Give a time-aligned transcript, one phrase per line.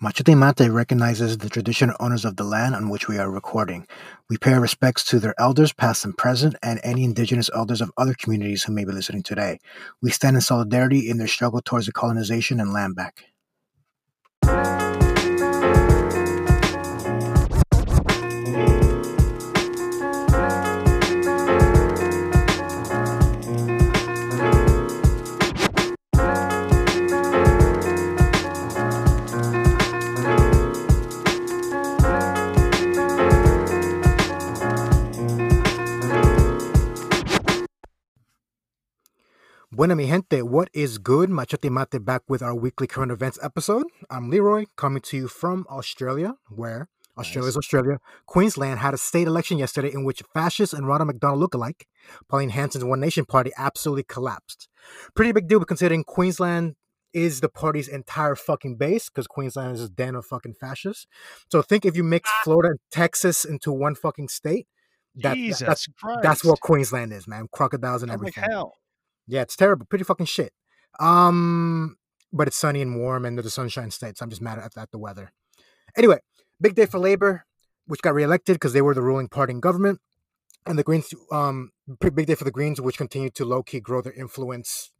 [0.00, 3.84] Machete Mate recognizes the traditional owners of the land on which we are recording.
[4.30, 7.90] We pay our respects to their elders, past and present, and any indigenous elders of
[7.96, 9.58] other communities who may be listening today.
[10.00, 13.24] We stand in solidarity in their struggle towards the colonization and land back.
[39.78, 41.30] Buena mi gente, what is good?
[41.30, 43.86] Machete Mate back with our weekly current events episode.
[44.10, 47.98] I'm Leroy, coming to you from Australia, where Australia is Australia.
[48.26, 51.82] Queensland had a state election yesterday in which fascist and Ronald McDonald lookalike,
[52.28, 54.68] Pauline Hanson's One Nation party, absolutely collapsed.
[55.14, 56.74] Pretty big deal considering Queensland
[57.12, 61.06] is the party's entire fucking base because Queensland is a den of fucking fascists.
[61.52, 64.66] So think if you mix Florida and Texas into one fucking state,
[65.14, 66.18] that, Jesus that's Christ.
[66.24, 67.46] that's what Queensland is, man.
[67.52, 68.50] Crocodiles and Sounds like everything.
[68.50, 68.74] hell.
[69.28, 69.86] Yeah, it's terrible.
[69.86, 70.52] Pretty fucking shit.
[70.98, 71.96] Um,
[72.32, 74.90] but it's sunny and warm and the sunshine state, so I'm just mad at, at
[74.90, 75.32] the weather.
[75.96, 76.18] Anyway,
[76.60, 77.44] big day for Labor,
[77.86, 80.00] which got reelected because they were the ruling party in government.
[80.66, 84.02] And the Greens, um, big day for the Greens, which continue to low key grow
[84.02, 84.90] their influence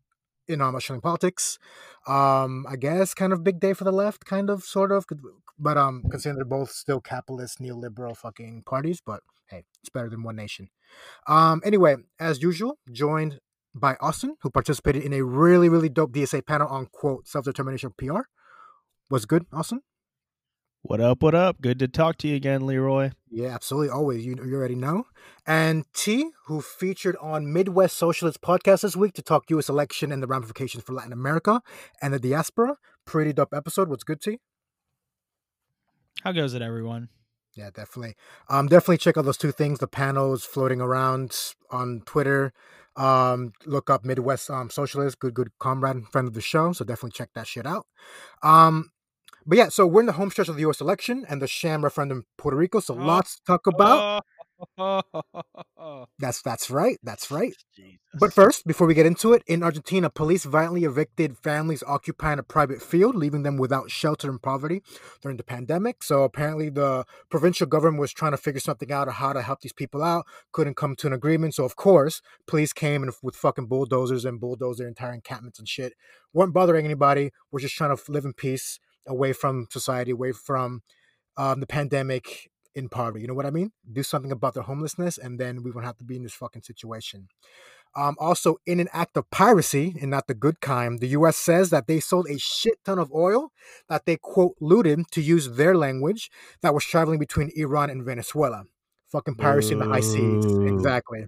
[0.47, 1.59] in um, Australian politics.
[2.07, 5.05] Um, I guess kind of big day for the left, kind of, sort of,
[5.59, 9.03] but um, considering they're both still capitalist, neoliberal fucking parties.
[9.05, 10.71] But hey, it's better than One Nation.
[11.27, 13.41] Um, anyway, as usual, joined
[13.75, 17.93] by Austin, who participated in a really, really dope DSA panel on quote self determination
[17.97, 18.23] PR.
[19.11, 19.81] Was good, Austin?
[20.83, 21.23] What up?
[21.23, 21.61] What up?
[21.61, 23.11] Good to talk to you again, Leroy.
[23.29, 23.91] Yeah, absolutely.
[23.91, 24.25] Always.
[24.25, 25.05] You, you already know.
[25.47, 29.69] And T, who featured on Midwest Socialist podcast this week to talk U.S.
[29.69, 31.63] election and the ramifications for Latin America
[32.01, 32.77] and the diaspora.
[33.05, 33.89] Pretty dope episode.
[33.89, 34.39] What's good, T?
[36.23, 37.09] How goes it, everyone?
[37.59, 38.15] Yeah, definitely.
[38.49, 39.81] Um, definitely check out those two things.
[39.81, 41.37] The panels floating around
[41.73, 42.53] on Twitter.
[42.95, 46.73] Um, look up Midwest um, Socialist, good, good comrade, friend of the show.
[46.73, 47.87] So definitely check that shit out.
[48.45, 48.91] Um,
[49.45, 50.81] but yeah, so we're in the home stretch of the U.S.
[50.81, 52.79] election and the sham referendum in Puerto Rico.
[52.79, 52.99] So Oh.
[53.05, 54.23] lots to talk about.
[56.19, 56.99] That's that's right.
[57.03, 57.55] That's right.
[57.75, 57.99] Jesus.
[58.19, 62.43] But first, before we get into it, in Argentina, police violently evicted families occupying a
[62.43, 64.83] private field, leaving them without shelter and poverty
[65.23, 66.03] during the pandemic.
[66.03, 69.61] So apparently, the provincial government was trying to figure something out of how to help
[69.61, 70.27] these people out.
[70.53, 71.55] Couldn't come to an agreement.
[71.55, 75.69] So of course, police came and with fucking bulldozers and bulldozed their entire encampments and
[75.69, 75.93] shit.
[76.33, 77.31] weren't bothering anybody.
[77.53, 80.83] We're just trying to live in peace, away from society, away from
[81.37, 83.21] um, the pandemic, in poverty.
[83.21, 83.73] You know what I mean?
[83.93, 86.63] Do something about their homelessness, and then we won't have to be in this fucking
[86.63, 87.29] situation.
[87.97, 91.37] Um, also, in an act of piracy, and not the good kind, the U.S.
[91.37, 93.51] says that they sold a shit ton of oil
[93.89, 96.31] that they quote looted, to use their language,
[96.63, 98.65] that was traveling between Iran and Venezuela.
[99.11, 101.27] Fucking piracy in the high seas, exactly.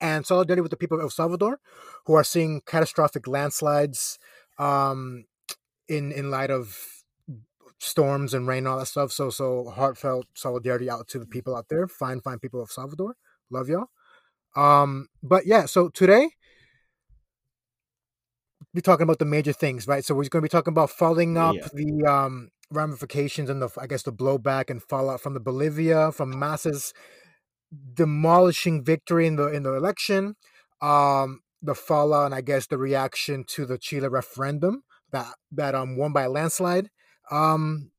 [0.00, 1.60] And solidarity with the people of El Salvador,
[2.06, 4.18] who are seeing catastrophic landslides,
[4.58, 5.24] um,
[5.88, 6.99] in in light of
[7.80, 9.10] storms and rain and all that stuff.
[9.10, 11.88] So so heartfelt solidarity out to the people out there.
[11.88, 13.16] Fine, fine people of Salvador.
[13.50, 13.86] Love y'all.
[14.56, 16.30] Um, but yeah, so today
[18.74, 20.04] we're talking about the major things, right?
[20.04, 21.68] So we're going to be talking about following up Yeah.
[21.72, 26.38] the um ramifications and the I guess the blowback and fallout from the Bolivia, from
[26.38, 26.92] Mas's
[27.94, 30.34] demolishing victory in the in the election,
[30.82, 35.96] um, the fallout and I guess the reaction to the Chile referendum that that um
[35.96, 36.90] won by a landslide.
[37.30, 37.90] Um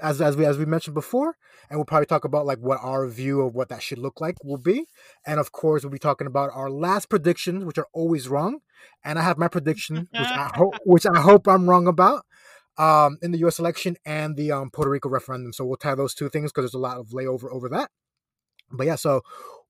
[0.00, 1.36] as as we as we mentioned before,
[1.68, 4.36] and we'll probably talk about like what our view of what that should look like
[4.44, 4.86] will be.
[5.26, 8.60] And of course, we'll be talking about our last predictions, which are always wrong.
[9.04, 12.24] And I have my prediction, which I hope which I hope I'm wrong about.
[12.76, 13.58] Um, in the U.S.
[13.58, 16.74] election and the um, Puerto Rico referendum, so we'll tie those two things because there's
[16.74, 17.90] a lot of layover over that.
[18.70, 19.22] But yeah, so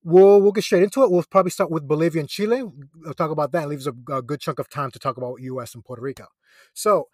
[0.04, 1.10] we'll we'll get straight into it.
[1.10, 2.62] We'll probably start with Bolivia and Chile.
[2.62, 3.64] We'll talk about that.
[3.64, 5.74] It leaves a, a good chunk of time to talk about U.S.
[5.74, 6.26] and Puerto Rico.
[6.74, 7.08] So,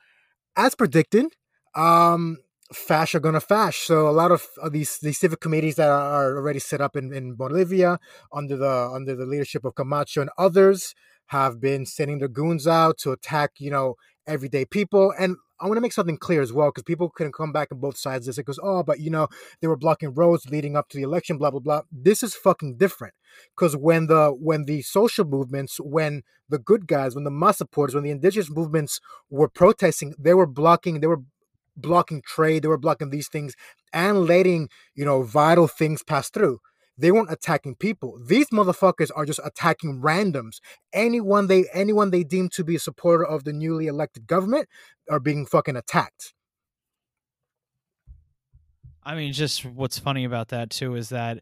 [0.57, 1.27] as predicted,
[1.75, 2.39] um,
[2.73, 3.87] fash are gonna fash.
[3.87, 7.13] So a lot of, of these these civic committees that are, already set up in,
[7.13, 7.99] in Bolivia
[8.33, 10.95] under the under the leadership of Camacho and others
[11.27, 13.95] have been sending their goons out to attack, you know,
[14.27, 15.13] everyday people.
[15.19, 17.79] And I want to make something clear as well, because people can come back on
[17.79, 18.27] both sides.
[18.27, 19.29] This it goes, oh, but you know,
[19.61, 21.83] they were blocking roads leading up to the election, blah blah blah.
[21.93, 23.15] This is fucking different,
[23.57, 27.95] because when the when the social movements, when the good guys, when the mass supporters,
[27.95, 29.01] when the indigenous movements
[29.31, 31.23] were protesting, they were blocking, they were
[31.77, 33.55] blocking trade, they were blocking these things
[33.93, 36.59] and letting you know vital things pass through.
[36.97, 38.19] They weren't attacking people.
[38.25, 40.59] These motherfuckers are just attacking randoms.
[40.93, 44.69] Anyone they anyone they deem to be a supporter of the newly elected government
[45.11, 46.35] are being fucking attacked.
[49.03, 51.41] I mean, just what's funny about that too is that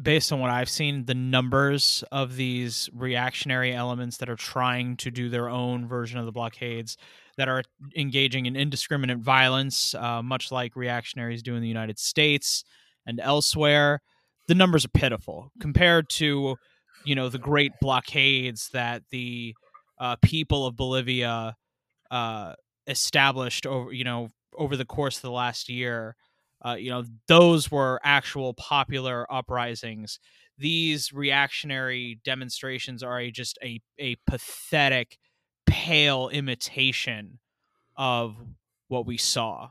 [0.00, 5.10] based on what I've seen, the numbers of these reactionary elements that are trying to
[5.10, 6.96] do their own version of the blockades,
[7.36, 7.62] that are
[7.96, 12.64] engaging in indiscriminate violence, uh, much like reactionaries do in the United States
[13.06, 14.00] and elsewhere,
[14.48, 16.56] the numbers are pitiful compared to,
[17.04, 19.54] you know, the great blockades that the
[19.98, 21.56] uh, people of Bolivia
[22.10, 22.54] uh,
[22.86, 26.16] established over, you know, over the course of the last year
[26.64, 30.20] uh, you know, those were actual popular uprisings.
[30.58, 35.18] These reactionary demonstrations are a, just a, a pathetic,
[35.66, 37.38] pale imitation
[37.96, 38.36] of
[38.88, 39.70] what we saw.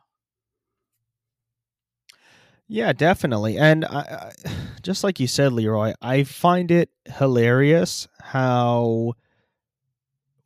[2.68, 3.58] Yeah, definitely.
[3.58, 4.52] And I, I,
[4.82, 9.14] just like you said, Leroy, I find it hilarious how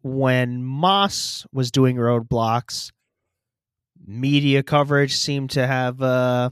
[0.02, 2.92] when Mas was doing roadblocks,
[4.06, 6.52] media coverage seemed to have a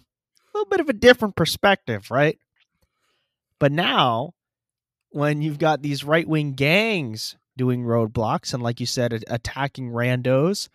[0.54, 2.38] little bit of a different perspective, right?
[3.60, 4.34] But now,
[5.10, 10.70] when you've got these right wing gangs doing roadblocks and, like you said, attacking randos,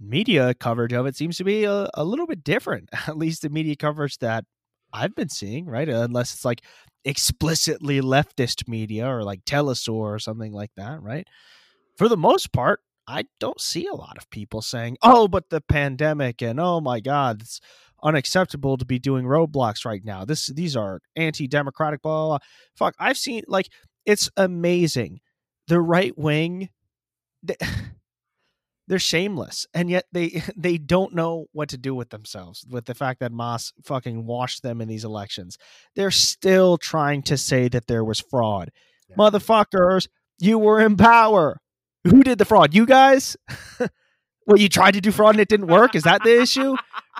[0.00, 2.88] media coverage of it seems to be a, a little bit different.
[3.06, 4.44] At least the media coverage that
[4.92, 5.88] I've been seeing, right?
[5.88, 6.62] Unless it's like
[7.04, 11.26] explicitly leftist media or like Telesur or something like that, right?
[11.96, 15.60] For the most part, I don't see a lot of people saying, "Oh, but the
[15.60, 17.60] pandemic and oh my god, it's
[18.02, 20.24] unacceptable to be doing roadblocks right now.
[20.24, 22.46] This these are anti-democratic blah, blah, blah.
[22.76, 23.68] Fuck, I've seen like
[24.04, 25.20] it's amazing.
[25.68, 26.70] The right wing
[27.42, 27.56] they,
[28.88, 32.94] they're shameless and yet they they don't know what to do with themselves with the
[32.94, 35.58] fact that Mas fucking washed them in these elections.
[35.94, 38.70] They're still trying to say that there was fraud.
[39.08, 39.16] Yeah.
[39.16, 40.08] Motherfuckers,
[40.38, 41.60] you were in power
[42.06, 42.74] who did the fraud?
[42.74, 43.36] You guys?
[44.46, 45.94] well, you tried to do fraud and it didn't work.
[45.94, 46.76] Is that the issue?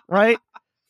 [0.09, 0.39] Right?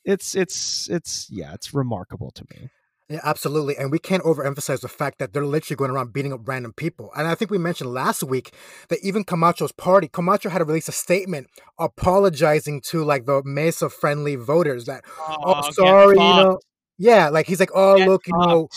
[0.04, 2.68] It's it's it's yeah, it's remarkable to me.
[3.08, 3.76] Yeah, absolutely.
[3.76, 7.12] And we can't overemphasize the fact that they're literally going around beating up random people.
[7.16, 8.52] And I think we mentioned last week
[8.88, 11.46] that even Camacho's party, Camacho had to release a statement
[11.78, 16.58] apologizing to like the Mesa friendly voters that, oh, oh sorry, you know.
[16.98, 18.42] Yeah, like he's like, oh, get look, fucked.
[18.42, 18.68] you know,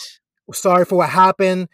[0.52, 1.68] sorry for what happened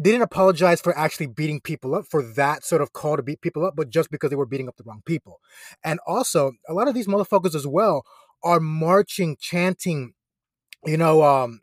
[0.00, 3.64] didn't apologize for actually beating people up for that sort of call to beat people
[3.64, 5.40] up, but just because they were beating up the wrong people.
[5.84, 8.04] And also, a lot of these motherfuckers as well
[8.42, 10.14] are marching, chanting,
[10.86, 11.60] you know, um,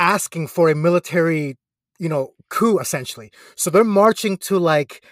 [0.00, 1.58] asking for a military,
[2.00, 3.30] you know, coup essentially.
[3.54, 5.04] So they're marching to like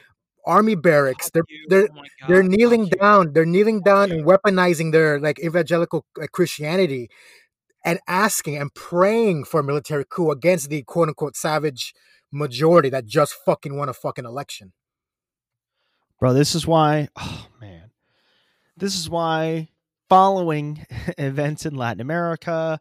[0.46, 1.31] army barracks.
[1.31, 3.35] They're they're oh they're kneeling down.
[3.35, 7.11] They're kneeling down and weaponizing their like evangelical like, Christianity
[7.85, 11.94] and asking and praying for a military coup against the quote unquote savage
[12.32, 14.73] majority that just fucking won a fucking election.
[16.19, 17.91] Bro, this is why, oh man,
[18.76, 19.69] this is why
[20.08, 20.84] following
[21.19, 22.81] events in Latin America,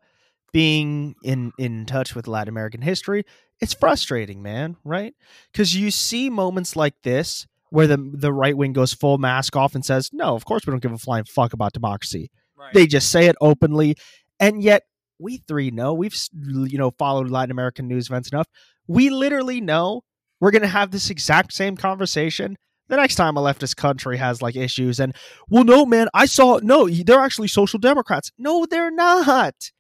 [0.52, 3.24] being in in touch with Latin American history,
[3.60, 5.14] it's frustrating, man, right?
[5.52, 9.76] Because you see moments like this where the the right wing goes full mask off
[9.76, 12.74] and says, "No, of course we don't give a flying fuck about democracy." Right.
[12.74, 13.96] They just say it openly,
[14.40, 14.84] and yet
[15.20, 18.48] we three know we've you know followed Latin American news events enough
[18.88, 20.04] we literally know
[20.40, 22.58] we're going to have this exact same conversation
[22.88, 25.16] the next time a leftist country has like issues and
[25.50, 29.72] well no man i saw no they're actually social democrats no they're not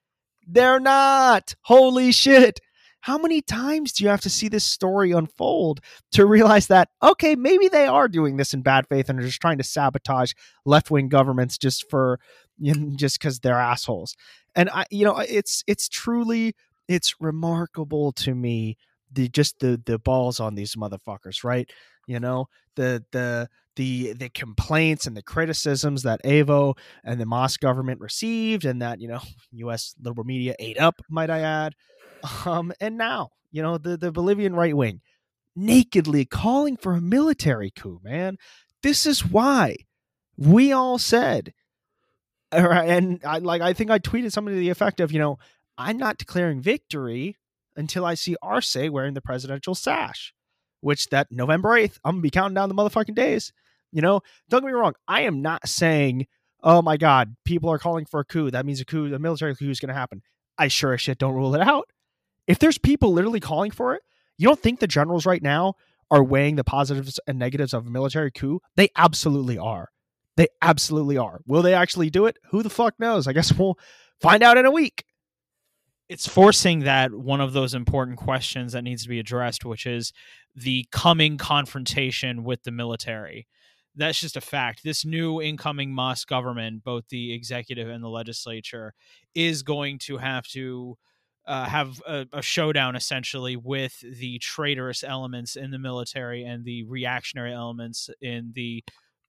[0.48, 1.54] they're not.
[1.62, 2.60] Holy shit.
[3.02, 5.80] How many times do you have to see this story unfold
[6.12, 9.40] to realize that okay maybe they are doing this in bad faith and are just
[9.40, 10.34] trying to sabotage
[10.66, 12.20] left-wing governments just for
[12.96, 14.16] just because they're assholes?
[14.56, 16.56] And i you know it's it's truly
[16.88, 18.78] it's remarkable to me
[19.12, 21.70] the just the the balls on these motherfuckers, right?
[22.08, 27.58] You know, the the the the complaints and the criticisms that Evo and the Mas
[27.58, 29.20] government received and that, you know,
[29.52, 31.74] US liberal media ate up, might I add.
[32.46, 35.02] Um and now, you know, the the Bolivian right wing
[35.56, 38.38] nakedly calling for a military coup, man.
[38.84, 39.78] This is why
[40.38, 41.54] we all said
[42.52, 45.38] and I like I think I tweeted something to the effect of, you know,
[45.78, 47.38] I'm not declaring victory
[47.78, 50.34] until I see Arce wearing the presidential sash,
[50.82, 53.54] which that November 8th, I'm going to be counting down the motherfucking days.
[53.92, 54.96] You know, don't get me wrong.
[55.08, 56.28] I am not saying,
[56.62, 58.52] oh my God, people are calling for a coup.
[58.52, 60.22] That means a coup, a military coup is going to happen.
[60.58, 61.88] I sure as shit don't rule it out.
[62.48, 64.02] If there's people literally calling for it,
[64.38, 65.76] you don't think the generals right now
[66.10, 68.60] are weighing the positives and negatives of a military coup?
[68.76, 69.90] They absolutely are.
[70.36, 71.42] They absolutely are.
[71.46, 72.38] Will they actually do it?
[72.52, 73.28] Who the fuck knows?
[73.28, 73.78] I guess we'll
[74.22, 75.06] find out in a week
[76.10, 80.14] it's forcing that one of those important questions that needs to be addressed, which is
[80.56, 83.48] the coming confrontation with the military.
[83.96, 84.84] that's just a fact.
[84.84, 88.94] This new incoming Mas government, both the executive and the legislature,
[89.34, 90.98] is going to have to
[91.48, 96.84] uh, have a, a, showdown essentially with the traitorous elements in the military and the
[96.84, 98.84] reactionary elements in the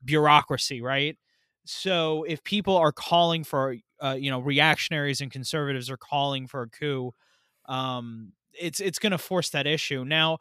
[0.04, 1.16] bureaucracy, right?
[1.64, 6.62] So if people are calling for, uh, you know, reactionaries and conservatives are calling for
[6.62, 7.12] a coup,
[7.66, 10.04] um, it's it's going to force that issue.
[10.04, 10.38] Now,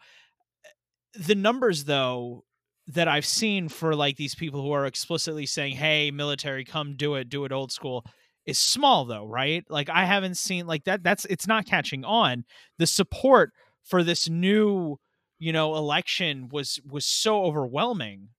[1.14, 2.44] the numbers though
[2.88, 7.16] that I've seen for like these people who are explicitly saying, "Hey, military, come do
[7.16, 8.06] it, do it old school,"
[8.46, 9.66] is small though, right?
[9.70, 11.04] Like I haven't seen like that.
[11.04, 12.46] That's it's not catching on.
[12.78, 13.52] The support
[13.84, 14.98] for this new,
[15.38, 18.30] you know, election was was so overwhelming.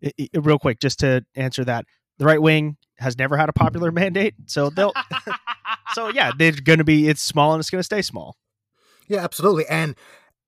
[0.00, 1.86] It, it, real quick, just to answer that,
[2.18, 3.96] the right wing has never had a popular mm.
[3.96, 4.92] mandate, so they'll.
[5.94, 7.08] so yeah, they're going to be.
[7.08, 8.36] It's small and it's going to stay small.
[9.08, 9.96] Yeah, absolutely, and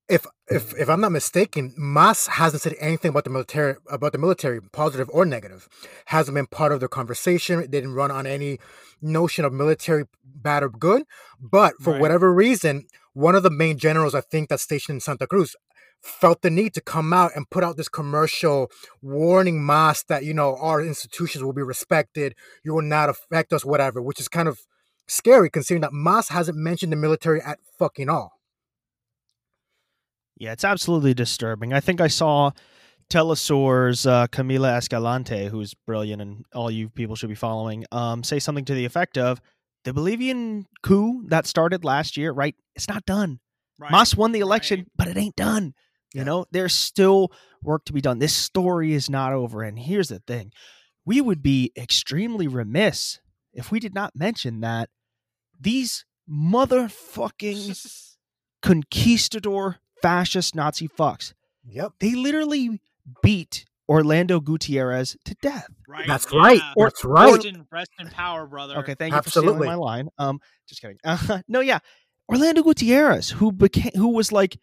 [0.09, 4.18] if if if I'm not mistaken, Mas hasn't said anything about the military about the
[4.18, 5.68] military, positive or negative.
[6.06, 7.61] Hasn't been part of the conversation.
[7.61, 8.59] It didn't run on any
[9.00, 11.04] notion of military bad or good.
[11.40, 12.00] But for right.
[12.00, 15.56] whatever reason, one of the main generals I think that's stationed in Santa Cruz
[16.05, 18.71] felt the need to come out and put out this commercial
[19.01, 22.35] warning Mas that you know our institutions will be respected,
[22.65, 24.61] you will not affect us, whatever, which is kind of
[25.09, 28.33] scary considering that Mas hasn't mentioned the military at fucking all.
[30.37, 31.73] Yeah, it's absolutely disturbing.
[31.73, 32.51] I think I saw
[33.09, 38.39] Telesur's uh, Camila Escalante, who's brilliant and all you people should be following, um, say
[38.39, 39.41] something to the effect of
[39.85, 42.55] the Bolivian coup that started last year, right?
[42.75, 43.41] It's not done.
[43.79, 43.91] Right.
[43.91, 44.89] Mas won the election, right.
[44.97, 45.75] but it ain't done.
[46.14, 46.25] You yeah.
[46.25, 48.21] know, there's still work to be done.
[48.21, 49.62] This story is not over.
[49.62, 50.52] And here's the thing
[51.04, 53.21] we would be extremely remiss
[53.52, 54.88] if we did not mention that
[55.61, 58.16] these motherfucking
[58.62, 61.35] conquistador fascist Nazi fucks.
[61.66, 61.92] Yep.
[61.99, 62.80] They literally
[63.23, 65.68] beat Orlando Gutierrez to death.
[65.88, 66.06] Right.
[66.06, 66.38] That's yeah.
[66.38, 66.61] right.
[66.76, 67.33] Or, That's right.
[67.33, 68.76] Rest in, rest in power, brother.
[68.78, 69.52] Okay, thank you Absolutely.
[69.52, 70.09] for stealing my line.
[70.18, 70.99] Um, just kidding.
[71.04, 71.80] Uh, no, yeah,
[72.28, 74.59] Orlando Gutierrez, who became, who was like,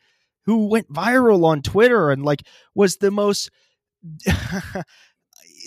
[0.46, 2.44] who went viral on Twitter and like
[2.76, 3.50] was the most.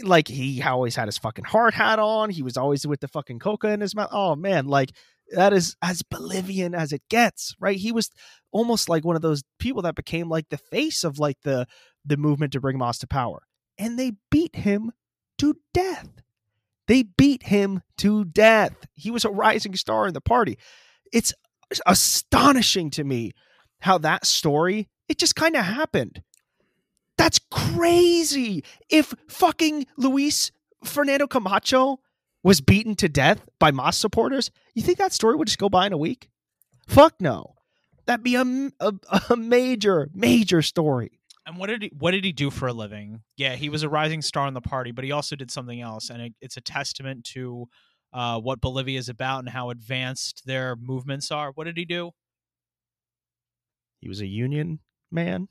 [0.03, 2.31] like he always had his fucking hard hat on.
[2.31, 4.09] He was always with the fucking coca in his mouth.
[4.11, 4.91] Oh man, like
[5.31, 7.77] that is as Bolivian as it gets, right?
[7.77, 8.11] He was
[8.51, 11.67] almost like one of those people that became like the face of like the
[12.05, 13.43] the movement to bring Mas to power.
[13.79, 14.93] And they beat him
[15.39, 16.09] to death.
[16.87, 18.75] They beat him to death.
[18.95, 20.59] He was a rising star in the party.
[21.13, 21.33] It's
[21.87, 23.33] astonishing to me
[23.81, 26.23] how that story it just kind of happened.
[27.17, 28.65] That's crazy.
[28.89, 30.51] If fucking Luis
[30.85, 32.01] Fernando Camacho
[32.43, 35.87] was beaten to death by Mas supporters, you think that story would just go by
[35.87, 36.29] in a week?
[36.89, 37.55] Fuck no.
[38.07, 38.45] That'd be a,
[38.81, 38.93] a,
[39.31, 41.21] a major, major story.
[41.47, 43.21] And what did he what did he do for a living?
[43.37, 46.09] Yeah, he was a rising star in the party, but he also did something else,
[46.09, 47.67] and it, it's a testament to
[48.15, 51.51] uh, what Bolivia is about and how advanced their movements are.
[51.53, 52.13] What did he do?
[54.05, 54.81] He was a union
[55.11, 55.49] man.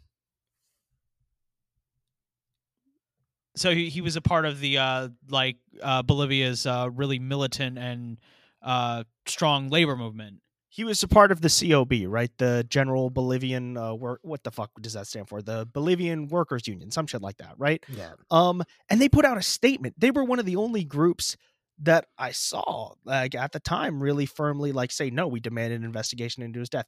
[3.55, 7.77] so he, he was a part of the uh, like uh, Bolivia's uh, really militant
[7.77, 8.17] and
[8.61, 10.37] uh, strong labor movement.
[10.69, 12.31] He was a part of the COB, right?
[12.39, 14.21] The General Bolivian uh, work.
[14.23, 15.43] What the fuck does that stand for?
[15.43, 17.83] The Bolivian Workers Union, some shit like that, right?
[17.87, 18.13] Yeah.
[18.31, 19.93] Um, and they put out a statement.
[19.99, 21.37] They were one of the only groups
[21.83, 25.83] that I saw, like at the time, really firmly like say, no, we demand an
[25.83, 26.87] investigation into his death.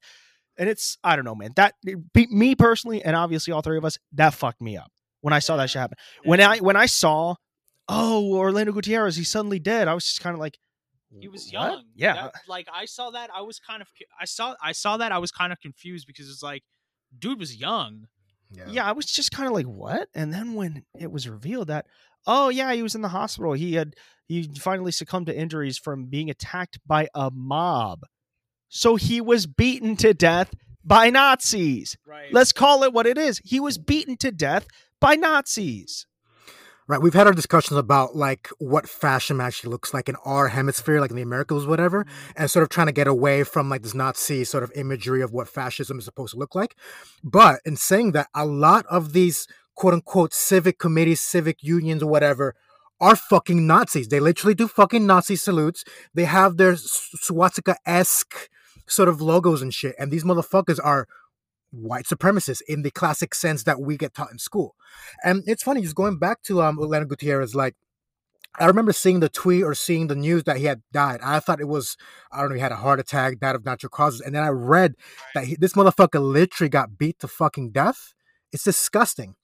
[0.57, 1.51] And it's I don't know, man.
[1.55, 1.73] That
[2.15, 5.57] me personally, and obviously all three of us, that fucked me up when I saw
[5.57, 5.97] that shit happen.
[6.23, 7.35] When I when I saw,
[7.87, 9.87] oh, Orlando Gutierrez, he's suddenly dead.
[9.87, 10.57] I was just kind of like,
[11.19, 11.83] he was young.
[11.95, 13.87] Yeah, that, like I saw that, I was kind of,
[14.19, 16.63] I saw, I saw that, I was kind of confused because it's like,
[17.17, 18.07] dude was young.
[18.51, 18.65] Yeah.
[18.67, 20.07] yeah, I was just kind of like, what?
[20.13, 21.87] And then when it was revealed that,
[22.27, 23.53] oh yeah, he was in the hospital.
[23.53, 23.95] He had
[24.27, 28.03] he finally succumbed to injuries from being attacked by a mob.
[28.69, 30.53] So he was beaten to death
[30.83, 31.97] by Nazis.
[32.05, 32.31] Right.
[32.31, 33.41] Let's call it what it is.
[33.43, 34.67] He was beaten to death
[34.99, 36.05] by Nazis.
[36.87, 37.01] Right.
[37.01, 41.09] We've had our discussions about like what fascism actually looks like in our hemisphere, like
[41.09, 42.31] in the Americas, whatever, mm-hmm.
[42.35, 45.33] and sort of trying to get away from like this Nazi sort of imagery of
[45.33, 46.75] what fascism is supposed to look like.
[47.23, 52.09] But in saying that, a lot of these quote unquote civic committees, civic unions, or
[52.09, 52.53] whatever,
[53.01, 54.09] are fucking Nazis.
[54.09, 55.83] They literally do fucking Nazi salutes.
[56.13, 58.47] They have their swastika esque
[58.87, 59.95] sort of logos and shit.
[59.99, 61.07] And these motherfuckers are
[61.71, 64.75] white supremacists in the classic sense that we get taught in school.
[65.23, 67.75] And it's funny, just going back to um Orlando Gutierrez, like
[68.57, 71.19] I remember seeing the tweet or seeing the news that he had died.
[71.21, 71.97] I thought it was,
[72.31, 74.21] I don't know, he had a heart attack, died of natural causes.
[74.21, 74.95] And then I read
[75.33, 78.13] that he, this motherfucker literally got beat to fucking death.
[78.53, 79.35] It's disgusting.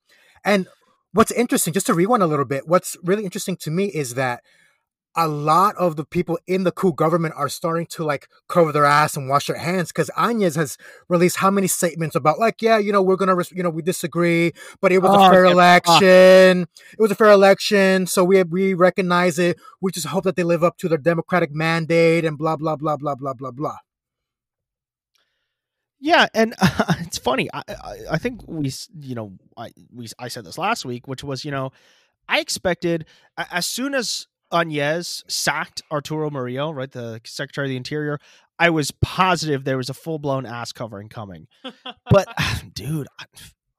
[0.45, 0.67] And
[1.11, 4.43] what's interesting, just to rewind a little bit, what's really interesting to me is that
[5.15, 8.85] a lot of the people in the coup government are starting to like cover their
[8.85, 10.77] ass and wash their hands because Áñez has
[11.09, 14.53] released how many statements about like, yeah, you know, we're gonna, you know, we disagree,
[14.81, 16.67] but it was Oh, a fair yeah, election.
[16.93, 19.59] It was a fair election, so we we recognize it.
[19.81, 22.95] We just hope that they live up to their democratic mandate and blah blah blah
[22.97, 23.77] blah blah blah blah.
[25.99, 26.55] Yeah, and
[27.01, 27.49] it's funny.
[27.53, 31.23] I, I I think we you know I we I said this last week, which
[31.23, 31.71] was you know
[32.27, 33.05] I expected
[33.37, 38.19] as soon as Áñez sacked Arturo Murillo, right, the Secretary of the Interior,
[38.59, 41.47] I was positive there was a full blown ass covering coming.
[42.09, 42.27] But
[42.73, 43.25] dude, I,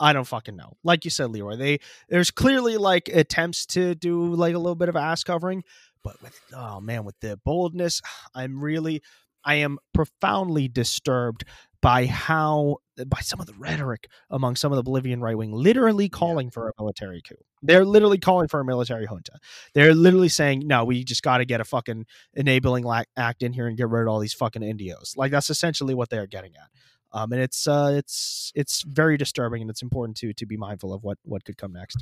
[0.01, 0.73] I don't fucking know.
[0.83, 4.89] Like you said, Leroy, they there's clearly like attempts to do like a little bit
[4.89, 5.63] of ass covering,
[6.03, 8.01] but with oh man, with the boldness,
[8.35, 9.03] I'm really
[9.45, 11.45] I am profoundly disturbed
[11.83, 16.09] by how by some of the rhetoric among some of the Bolivian right wing literally
[16.09, 17.35] calling for a military coup.
[17.61, 19.33] They're literally calling for a military junta.
[19.75, 22.85] They're literally saying, "No, we just got to get a fucking enabling
[23.17, 26.11] act in here and get rid of all these fucking Indios." Like that's essentially what
[26.11, 26.71] they are getting at.
[27.13, 30.95] Um, and it's uh, it's it's very disturbing, and it's important to to be mindful
[30.95, 31.99] of what what could come next.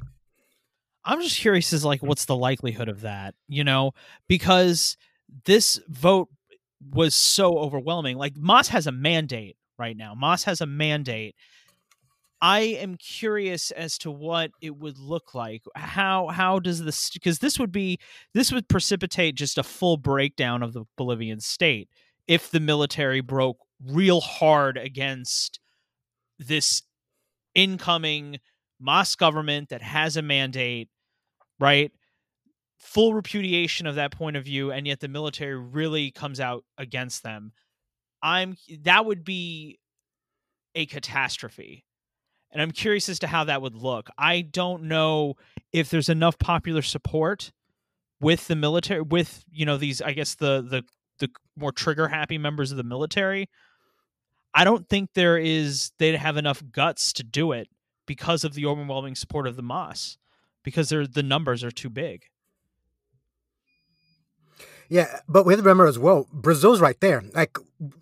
[1.05, 3.93] I'm just curious as like what's the likelihood of that, you know,
[4.29, 4.99] because
[5.47, 6.29] this vote
[6.93, 8.19] was so overwhelming.
[8.19, 10.15] Like Mas has a mandate right now.
[10.15, 11.35] Mas has a mandate.
[12.43, 15.63] I am curious as to what it would look like.
[15.75, 17.99] How how does this because this would be
[18.33, 21.89] this would precipitate just a full breakdown of the Bolivian state
[22.27, 25.61] if the military broke real hard against
[26.39, 26.83] this
[27.55, 28.39] incoming
[28.79, 30.89] Mas government that has a mandate,
[31.59, 31.93] right?
[32.79, 37.23] Full repudiation of that point of view, and yet the military really comes out against
[37.23, 37.53] them.
[38.23, 39.79] I'm that would be
[40.75, 41.85] a catastrophe.
[42.53, 44.11] And I'm curious as to how that would look.
[44.19, 45.35] I don't know
[45.73, 47.53] if there's enough popular support
[48.21, 50.83] with the military with, you know, these I guess the the
[51.19, 53.49] the more trigger happy members of the military.
[54.53, 57.69] I don't think there is they'd have enough guts to do it
[58.07, 60.19] because of the overwhelming support of the Mas
[60.65, 62.25] because they're the numbers are too big.
[64.93, 67.23] Yeah, but we have to remember as well, Brazil's right there.
[67.33, 67.57] Like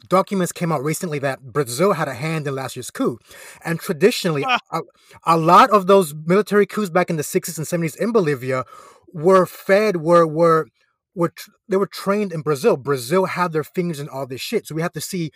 [0.09, 3.19] documents came out recently that Brazil had a hand in last year's coup,
[3.63, 4.59] and traditionally, Ah.
[4.73, 4.81] a,
[5.25, 8.65] a lot of those military coups back in the sixties and seventies in Bolivia
[9.13, 10.67] were fed, were were
[11.15, 12.79] were tr- they were trained in Brazil.
[12.79, 15.31] Brazil had their fingers in all this shit, so we have to see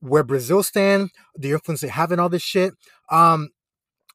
[0.00, 2.74] where Brazil stand, the influence they have in all this shit.
[3.10, 3.50] Um,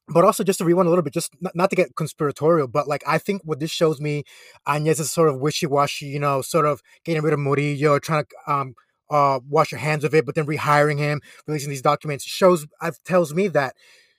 [0.08, 2.86] but also just to rewind a little bit, just not, not to get conspiratorial, but
[2.88, 4.24] like I think what this shows me,
[4.68, 8.52] Áñez is sort of wishy-washy, you know, sort of getting rid of Murillo, trying to
[8.52, 8.74] um
[9.10, 12.92] uh wash your hands of it, but then rehiring him, releasing these documents shows uh,
[13.04, 13.74] tells me that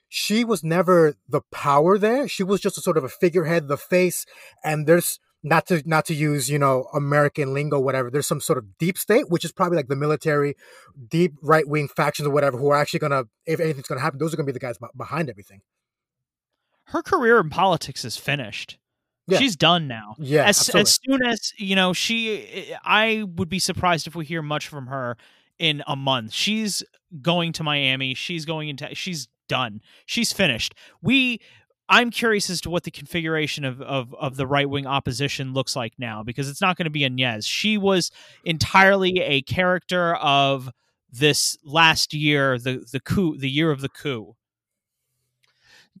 [0.08, 2.28] she was never the power there.
[2.28, 4.24] She was just a sort of a figurehead, the face,
[4.64, 8.10] and there's not to not to use you know American lingo, whatever.
[8.10, 10.56] There's some sort of deep state, which is probably like the military,
[11.08, 14.32] deep right wing factions or whatever, who are actually gonna, if anything's gonna happen, those
[14.34, 15.60] are gonna be the guys be- behind everything.
[16.86, 18.78] Her career in politics is finished.
[19.28, 19.38] Yeah.
[19.38, 20.14] She's done now.
[20.18, 20.80] Yeah, as absolutely.
[20.80, 24.86] as soon as you know she i would be surprised if we hear much from
[24.86, 25.16] her
[25.58, 26.84] in a month she's
[27.22, 31.40] going to miami she's going into she's done she's finished we
[31.88, 35.94] i'm curious as to what the configuration of of, of the right-wing opposition looks like
[35.98, 37.48] now because it's not going to be Áñez.
[37.48, 38.10] she was
[38.44, 40.70] entirely a character of
[41.10, 44.36] this last year the the coup the year of the coup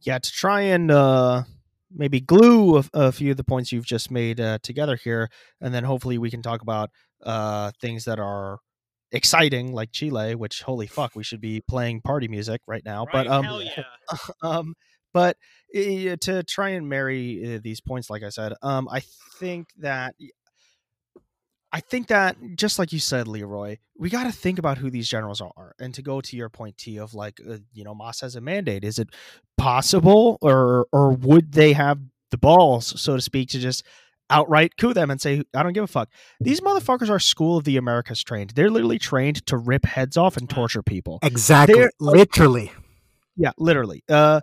[0.02, 1.42] yeah, to try and uh,
[1.90, 5.28] maybe glue a, a few of the points you've just made uh, together here,
[5.60, 6.90] and then hopefully we can talk about
[7.24, 8.58] uh, things that are
[9.12, 10.34] exciting, like Chile.
[10.34, 13.06] Which holy fuck, we should be playing party music right now.
[13.10, 13.46] but um,
[14.42, 14.74] um,
[15.12, 15.36] but
[15.74, 19.02] uh, to try and marry uh, these points, like I said, um, I
[19.38, 20.14] think that.
[21.72, 25.08] I think that just like you said, Leroy, we got to think about who these
[25.08, 25.74] generals are.
[25.78, 28.40] And to go to your point, T, of like, uh, you know, Mas has a
[28.40, 28.82] mandate.
[28.82, 29.10] Is it
[29.70, 31.98] possible, or or would they have
[32.30, 33.84] the balls, so to speak, to just
[34.30, 36.08] outright coup them and say, "I don't give a fuck"?
[36.40, 38.50] These motherfuckers are School of the Americas trained.
[38.50, 41.18] They're literally trained to rip heads off and torture people.
[41.22, 42.70] exactly, they're- literally.
[43.36, 44.02] Yeah, literally.
[44.08, 44.40] Uh,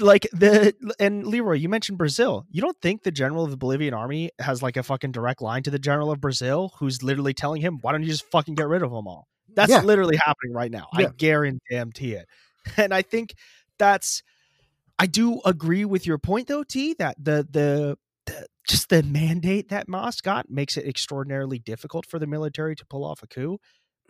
[0.00, 2.44] like the and Leroy, you mentioned Brazil.
[2.50, 5.62] You don't think the general of the Bolivian army has like a fucking direct line
[5.62, 8.66] to the general of Brazil, who's literally telling him, "Why don't you just fucking get
[8.66, 9.82] rid of them all?" That's Yeah.
[9.82, 10.88] literally happening right now.
[10.92, 12.26] I guarantee it.
[12.76, 13.34] And I think
[13.78, 14.22] that's.
[14.98, 16.94] I do agree with your point though, T.
[16.98, 17.96] That the the.
[18.68, 23.02] just the mandate that Mas got makes it extraordinarily difficult for the military to pull
[23.04, 23.58] off a coup,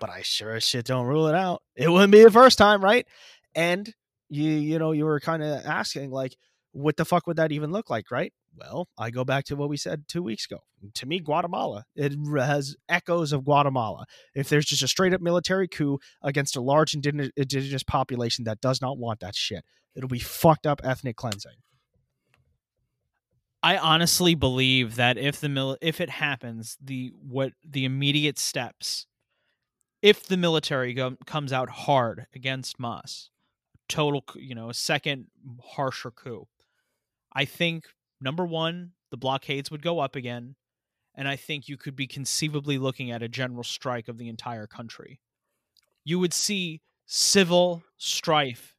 [0.01, 1.63] but I sure as shit don't rule it out.
[1.77, 3.07] It wouldn't be the first time, right?
[3.55, 3.95] And
[4.29, 6.37] you you know you were kind of asking like
[6.73, 8.33] what the fuck would that even look like, right?
[8.57, 10.59] Well, I go back to what we said two weeks ago.
[10.95, 14.05] To me, Guatemala, it has echoes of Guatemala.
[14.35, 18.81] If there's just a straight up military coup against a large indigenous population that does
[18.83, 19.65] not want that shit,
[19.99, 21.57] it'll be fucked up ethnic cleansing.
[23.61, 29.07] I honestly believe that if the mil- if it happens, the what the immediate steps,
[30.01, 33.31] if the military go- comes out hard against Mas,
[33.89, 35.27] total, you know, a second
[35.75, 36.47] harsher coup,
[37.33, 37.87] I think
[38.21, 40.55] number one, the blockades would go up again,
[41.17, 44.69] and I think you could be conceivably looking at a general strike of the entire
[44.69, 45.19] country.
[46.05, 48.77] You would see civil strife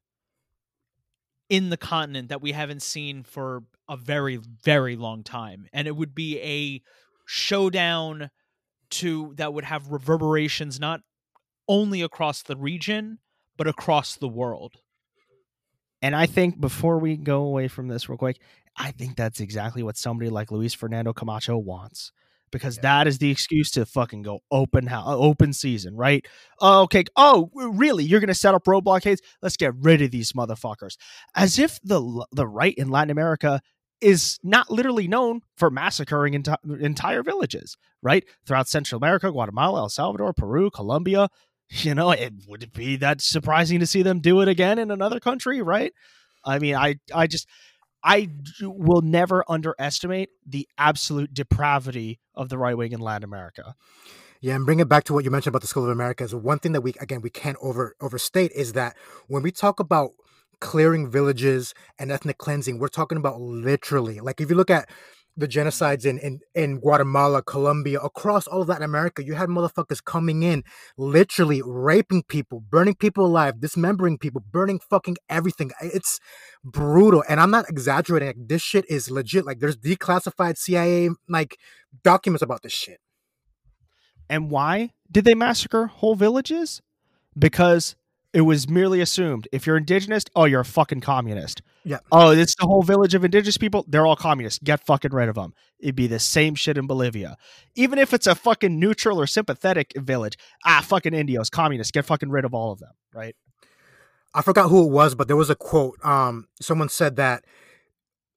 [1.50, 5.96] in the continent that we haven't seen for a very very long time and it
[5.96, 6.82] would be a
[7.26, 8.30] showdown
[8.90, 11.02] to that would have reverberations not
[11.68, 13.20] only across the region
[13.58, 14.78] but across the world
[16.02, 18.40] And I think before we go away from this real quick,
[18.76, 22.12] I think that's exactly what somebody like Luis Fernando Camacho wants.
[22.52, 22.82] Because Yeah.
[22.84, 26.26] that is the excuse to fucking go open house, uh, open season, right?
[26.62, 27.04] Oh, okay.
[27.16, 28.04] Oh, really?
[28.04, 29.22] You're gonna set up road blockades?
[29.42, 30.98] Let's get rid of these motherfuckers.
[31.36, 33.62] As if the the right in Latin America
[34.02, 38.24] is not literally known for massacring enti- entire villages, right?
[38.46, 41.28] Throughout Central America, Guatemala, El Salvador, Peru, Colombia.
[41.72, 44.90] You know, it would it be that surprising to see them do it again in
[44.90, 45.94] another country, right?
[46.44, 47.48] I mean, I I just
[48.04, 48.30] I
[48.62, 53.76] will never underestimate the absolute depravity of the right wing in Latin America.
[54.42, 56.34] Yeah, and bring it back to what you mentioned about the School of America is
[56.34, 58.96] one thing that we again we can't over overstate is that
[59.28, 60.12] when we talk about
[60.62, 64.20] clearing villages and ethnic cleansing, we're talking about literally.
[64.20, 64.90] Like if you look at
[65.40, 70.04] the genocides in, in, in Guatemala, Colombia, across all of Latin America, you had motherfuckers
[70.04, 70.64] coming in,
[70.98, 75.72] literally raping people, burning people alive, dismembering people, burning fucking everything.
[75.82, 76.20] It's
[76.64, 77.24] brutal.
[77.28, 78.28] And I'm not exaggerating.
[78.28, 79.46] Like this shit is legit.
[79.46, 81.58] Like there's declassified CIA like
[82.04, 83.00] documents about this shit.
[84.30, 86.82] And why did they massacre whole villages?
[87.38, 87.96] Because
[88.34, 91.62] it was merely assumed if you're indigenous, oh, you're a fucking communist.
[91.90, 91.98] Yeah.
[92.12, 93.84] Oh, it's the whole village of indigenous people.
[93.88, 94.60] They're all communists.
[94.64, 95.56] Get fucking rid of them.
[95.80, 97.36] It'd be the same shit in Bolivia.
[97.74, 101.90] Even if it's a fucking neutral or sympathetic village, ah, fucking Indios, communists.
[101.90, 103.36] Get fucking rid of all of them, right?
[104.36, 105.96] I forgot who it was, but there was a quote.
[106.06, 107.44] Um, someone said that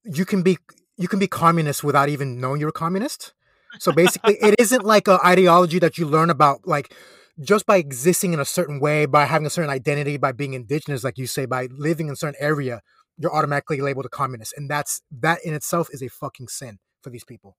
[0.02, 0.56] you can be
[0.96, 3.34] you can be communist without even knowing you're a communist.
[3.80, 6.94] So basically, it isn't like an ideology that you learn about like
[7.38, 11.04] just by existing in a certain way, by having a certain identity, by being indigenous,
[11.04, 12.80] like you say, by living in a certain area,
[13.18, 17.10] you're automatically labeled a communist, and that's that in itself is a fucking sin for
[17.10, 17.56] these people.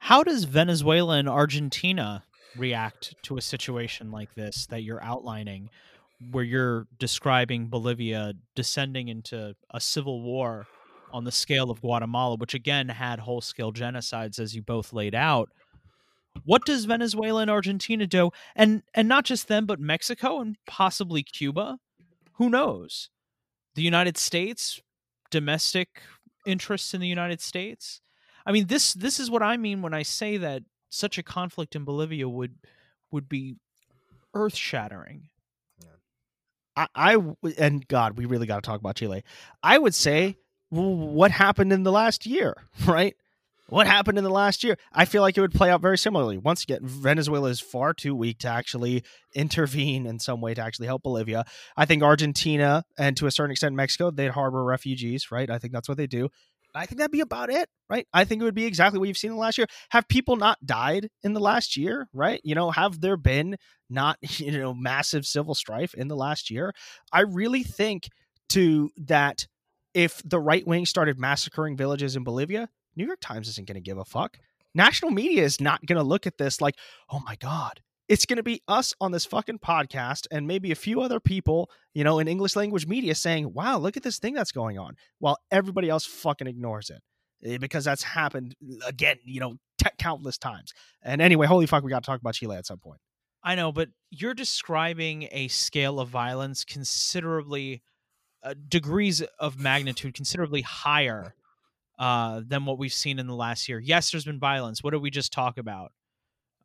[0.00, 2.24] How does Venezuela and Argentina
[2.56, 5.70] react to a situation like this that you're outlining,
[6.30, 10.66] where you're describing Bolivia descending into a civil war
[11.12, 15.14] on the scale of Guatemala, which again had whole scale genocides, as you both laid
[15.14, 15.50] out?
[16.44, 18.30] What does Venezuela and Argentina do?
[18.54, 21.78] And and not just them, but Mexico and possibly Cuba?
[22.34, 23.10] Who knows?
[23.80, 24.82] The United States,
[25.30, 26.02] domestic
[26.44, 28.02] interests in the United States.
[28.44, 31.74] I mean, this this is what I mean when I say that such a conflict
[31.74, 32.56] in Bolivia would
[33.10, 33.56] would be
[34.34, 35.30] earth shattering.
[36.76, 37.16] I, I
[37.56, 39.24] and God, we really got to talk about Chile.
[39.62, 40.36] I would say,
[40.68, 43.16] what happened in the last year, right?
[43.70, 44.76] What happened in the last year?
[44.92, 46.38] I feel like it would play out very similarly.
[46.38, 49.04] Once again, Venezuela is far too weak to actually
[49.34, 51.44] intervene in some way to actually help Bolivia.
[51.76, 55.48] I think Argentina and to a certain extent Mexico, they'd harbor refugees, right?
[55.48, 56.28] I think that's what they do.
[56.74, 58.06] I think that'd be about it, right?
[58.12, 59.66] I think it would be exactly what you've seen in the last year.
[59.90, 62.40] Have people not died in the last year, right?
[62.42, 63.56] You know, have there been
[63.88, 66.72] not, you know, massive civil strife in the last year?
[67.12, 68.08] I really think
[68.50, 69.46] to that
[69.94, 73.80] if the right wing started massacring villages in Bolivia, New York Times isn't going to
[73.80, 74.38] give a fuck.
[74.74, 76.76] National media is not going to look at this like,
[77.10, 77.80] oh my God.
[78.08, 81.70] It's going to be us on this fucking podcast and maybe a few other people,
[81.94, 84.96] you know, in English language media saying, wow, look at this thing that's going on,
[85.20, 87.02] while everybody else fucking ignores it
[87.44, 88.54] Eh, because that's happened
[88.86, 90.72] again, you know, t- countless times.
[91.02, 93.00] And anyway, holy fuck, we got to talk about Chile at some point.
[93.42, 97.82] I know, but you're describing a scale of violence considerably
[98.42, 101.34] uh, degrees of magnitude considerably higher
[102.00, 103.78] uh, than what we've seen in the last year.
[103.78, 104.82] Yes, there's been violence.
[104.82, 105.92] What did we just talk about?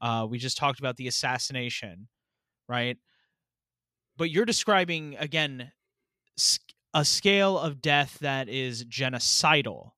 [0.02, 2.08] Uh, we just talked about the assassination,
[2.70, 2.98] right?
[4.18, 5.74] But you're describing again
[6.94, 9.92] a scale of death that is genocidal.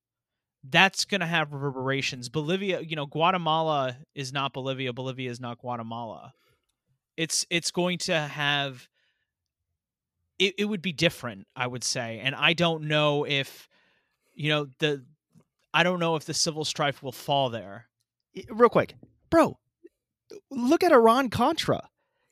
[0.67, 2.29] That's going to have reverberations.
[2.29, 4.91] Bolivia, you know, Guatemala is not Bolivia.
[4.91, 6.33] Bolivia is not Guatemala.
[7.15, 8.87] It's it's going to have
[10.39, 12.21] it, it would be different, I would say.
[12.23, 13.69] And I don't know if
[14.33, 15.05] you know the
[15.77, 17.85] I don't know if the civil strife will fall there.
[18.49, 18.95] Real quick,
[19.29, 19.59] bro,
[20.49, 21.87] look at Iran Contra.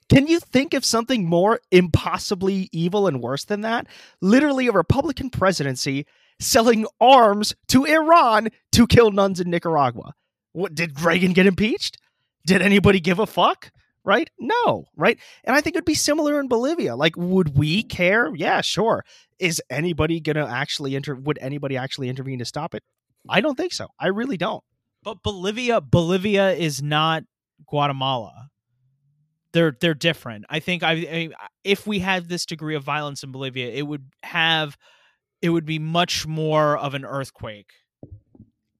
[0.09, 3.85] Can you think of something more impossibly evil and worse than that?
[4.19, 6.07] Literally, a Republican presidency
[6.39, 10.13] selling arms to Iran to kill nuns in Nicaragua.
[10.53, 11.97] What did Reagan get impeached?
[12.47, 13.69] Did anybody give a fuck?
[14.03, 14.27] Right?
[14.39, 15.19] No, right?
[15.43, 16.95] And I think it'd be similar in Bolivia.
[16.95, 18.31] Like, would we care?
[18.35, 19.05] Yeah, sure.
[19.37, 21.13] Is anybody gonna actually inter?
[21.13, 22.81] Would anybody actually intervene to stop it?
[23.29, 23.87] I don't think so.
[23.99, 24.63] I really don't.
[25.03, 27.23] But Bolivia, Bolivia is not
[27.67, 28.49] Guatemala.
[29.51, 30.45] They're they're different.
[30.49, 31.29] I think I, I
[31.63, 34.77] if we had this degree of violence in Bolivia, it would have
[35.41, 37.71] it would be much more of an earthquake.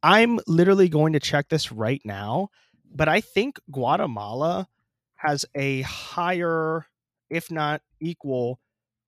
[0.04, 2.50] I'm literally going to check this right now,
[2.94, 4.68] but I think Guatemala
[5.16, 6.86] has a higher,
[7.30, 8.60] if not equal,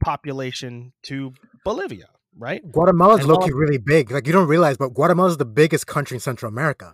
[0.04, 2.62] population to Bolivia, right?
[2.72, 4.12] Guatemala's And low while- key really big.
[4.12, 6.94] Like you don't realize, but Guatemala is the biggest country in Central America.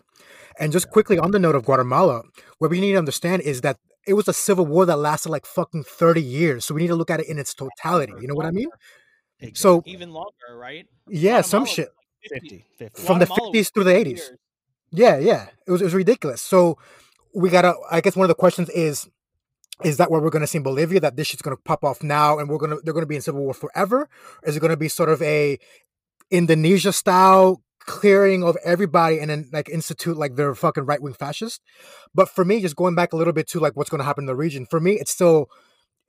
[0.60, 2.24] And just quickly on the note of Guatemala,
[2.60, 5.46] what we need to understand is that it was a civil war that lasted like
[5.46, 6.66] fucking 30 years.
[6.66, 8.14] So we need to look at it in its totality.
[8.22, 8.68] You know what I mean?
[9.54, 10.86] So Even longer, right?
[11.10, 11.90] yeah, some shit
[12.24, 13.02] was like 50, 50.
[13.02, 14.06] from the 50s through the 80s.
[14.18, 14.32] years.
[14.92, 15.48] Yeah, yeah.
[15.68, 16.42] It was it was ridiculous.
[16.42, 16.78] So
[17.34, 19.10] we gotta I guess one of the questions is
[19.84, 21.00] is that what we're gonna see in Bolivia?
[21.00, 23.42] That this shit's gonna pop off now and we're gonna they're gonna be in civil
[23.42, 24.10] war forever?
[24.44, 25.58] Or is it gonna be sort of a
[26.30, 31.62] Indonesia style clearing of everybody and then like institute like their fucking right wing fascist?
[32.14, 34.28] But for me, just going back a little bit to like what's gonna happen in
[34.28, 35.50] the region, for me it's still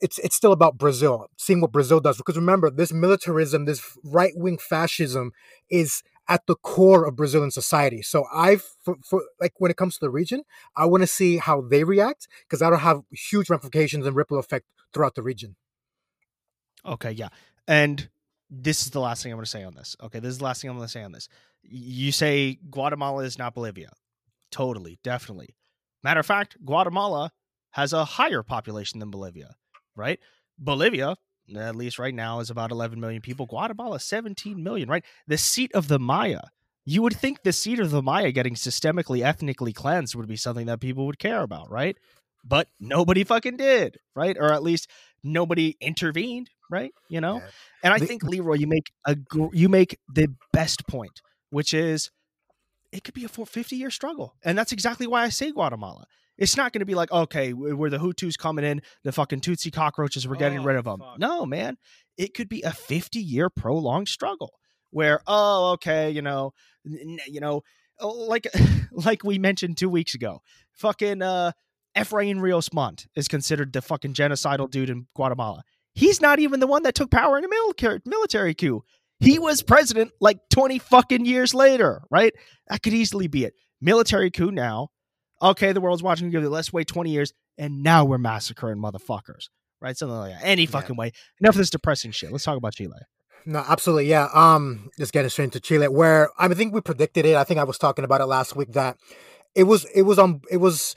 [0.01, 2.17] it's it's still about Brazil, seeing what Brazil does.
[2.19, 5.33] Because remember, this militarism, this right wing fascism
[5.71, 8.03] is at the core of Brazilian society.
[8.03, 10.43] So I, for, for like when it comes to the region,
[10.77, 14.67] I want to see how they react because that'll have huge ramifications and ripple effect
[14.93, 15.57] throughout the region.
[16.87, 17.29] Okay, yeah.
[17.67, 18.09] And
[18.51, 19.97] this is the last thing I'm going to say on this.
[20.03, 21.29] Okay, this is the last thing I'm going to say on this.
[21.63, 23.91] You say Guatemala is not Bolivia.
[24.51, 25.57] Totally, definitely.
[26.03, 27.33] Matter of fact, Guatemala
[27.71, 29.57] has a higher population than Bolivia,
[29.97, 30.21] right?
[30.59, 31.17] Bolivia,
[31.57, 33.47] at least right now, is about 11 million people.
[33.47, 35.05] Guatemala, 17 million, right?
[35.27, 36.41] The seat of the Maya.
[36.87, 40.67] You would think the seat of the Maya getting systemically, ethnically cleansed would be something
[40.67, 41.97] that people would care about, right?
[42.45, 44.37] But nobody fucking did, right?
[44.39, 44.91] Or at least
[45.23, 46.93] nobody intervened, right?
[47.09, 47.51] You know, Yeah.
[47.83, 51.73] and I The- think Leroy, you make a gr- you make the best point, which
[51.73, 52.11] is
[52.93, 56.07] it could be a 50 year struggle, and that's exactly why I say Guatemala.
[56.39, 59.73] It's not going to be like okay, where the Hutus coming in, the fucking Tutsi
[59.73, 61.01] cockroaches, we're getting Oh, rid of them.
[61.01, 61.19] fuck.
[61.19, 61.77] No, man,
[62.17, 64.53] it could be a 50 year prolonged struggle
[64.91, 66.53] where oh, okay, you know,
[66.85, 67.63] you know,
[68.01, 68.47] uh, like
[68.93, 70.41] like we mentioned two weeks ago,
[70.73, 71.53] fucking uh,
[71.97, 75.63] Efrain Rios Montt is considered the fucking genocidal dude in Guatemala.
[75.95, 78.83] He's not even the one that took power in a military military coup.
[79.21, 82.33] He was president like 20 fucking years later, right?
[82.69, 83.55] That could easily be it.
[83.81, 84.89] Military coup now.
[85.43, 86.31] Okay, the world's watching.
[86.31, 86.49] Give it.
[86.49, 89.49] Let's wait 20 years, and now we're massacring motherfuckers,
[89.81, 89.97] right?
[89.97, 90.45] Something like that.
[90.45, 90.71] Any Yeah.
[90.71, 91.13] fucking way.
[91.41, 92.33] Enough of this depressing shit.
[92.33, 92.93] Let's talk about Chile.
[93.47, 94.29] No, absolutely, yeah.
[94.33, 97.37] Um, just getting straight into Chile, where I think we predicted it.
[97.37, 98.97] I think I was talking about it last week that
[99.55, 100.95] it was it was on it was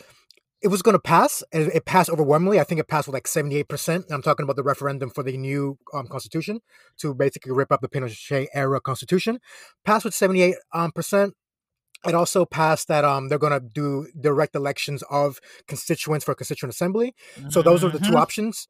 [0.62, 2.60] it was going to pass, and it passed overwhelmingly.
[2.60, 4.06] I think it passed with like seventy eight percent.
[4.10, 6.62] I'm talking about the referendum for the new um, constitution
[7.00, 9.40] to basically rip up the Pinochet era constitution.
[9.84, 11.34] Passed with seventy eight um, percent.
[12.08, 16.74] It also passed that um they're gonna do direct elections of constituents for a constituent
[16.74, 17.14] assembly.
[17.50, 18.22] So those are the two Mhm.
[18.22, 18.68] options: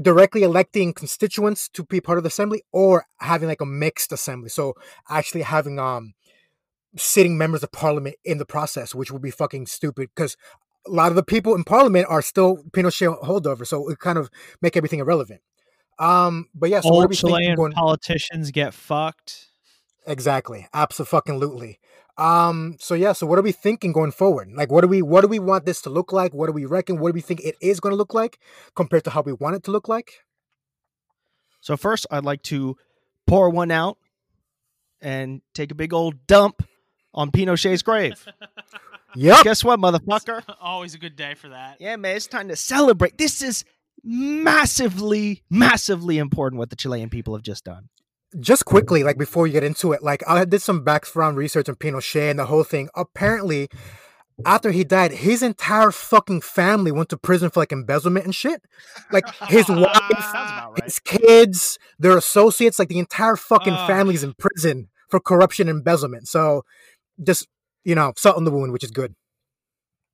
[0.00, 4.48] directly electing constituents to be part of the assembly, or having like a mixed assembly.
[4.50, 4.74] So
[5.08, 6.14] actually having um
[6.96, 10.36] sitting members of parliament in the process, which would be fucking stupid because
[10.86, 13.68] a lot of the people in parliament are still Pinochet holdovers.
[13.68, 15.40] So it kind of make everything irrelevant.
[15.98, 17.72] Um, but yeah, so Old Chilean going?
[17.72, 19.50] politicians get fucked.
[20.06, 20.66] Exactly.
[20.72, 21.78] Absolutely.
[22.16, 24.52] Um, so yeah, so what are we thinking going forward?
[24.52, 26.32] Like what do we what do we want this to look like?
[26.32, 26.98] What do we reckon?
[26.98, 28.38] What do we think it is gonna look like
[28.76, 30.24] compared to how we want it to look like?
[31.60, 32.76] So first, I'd like to
[33.26, 33.98] pour one out
[35.00, 36.62] and take a big old dump
[37.12, 38.24] on Pinochet's grave.
[39.16, 39.44] Yep.
[39.44, 40.42] Guess what, motherfucker?
[40.60, 41.76] Always a good day for that.
[41.80, 43.16] Yeah, man, it's time to celebrate.
[43.16, 43.64] This is
[44.02, 47.88] massively, massively important what the Chilean people have just done.
[48.40, 51.76] Just quickly, like before you get into it, like I did some background research on
[51.76, 52.88] Pinochet and the whole thing.
[52.94, 53.68] Apparently,
[54.44, 58.62] after he died, his entire fucking family went to prison for like embezzlement and shit.
[59.12, 60.82] Like his wife, right.
[60.82, 63.86] his kids, their associates, like the entire fucking Ugh.
[63.86, 66.26] family's in prison for corruption and embezzlement.
[66.26, 66.64] So
[67.22, 67.46] just
[67.84, 69.14] you know, salt in the wound, which is good.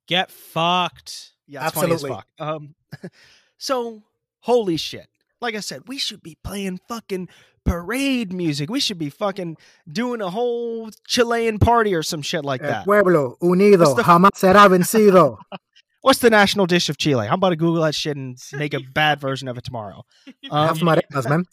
[0.07, 1.33] Get fucked.
[1.47, 2.23] Yeah, it's funny as Absolutely.
[2.39, 2.47] fuck.
[2.47, 2.75] Um,
[3.59, 4.03] so
[4.41, 5.09] holy shit!
[5.41, 7.29] Like I said, we should be playing fucking
[7.71, 8.69] parade music.
[8.71, 9.57] We should be fucking
[9.91, 12.85] doing a whole Chilean party or some shit like El that.
[12.85, 15.39] pueblo unido What's the- jamás será vencido.
[16.03, 17.27] What's the national dish of Chile?
[17.27, 20.03] I'm about to Google that shit and make a bad version of it tomorrow.
[20.51, 21.45] Have Um, some arepas, man.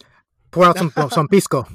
[0.52, 1.68] Pour out some some pisco.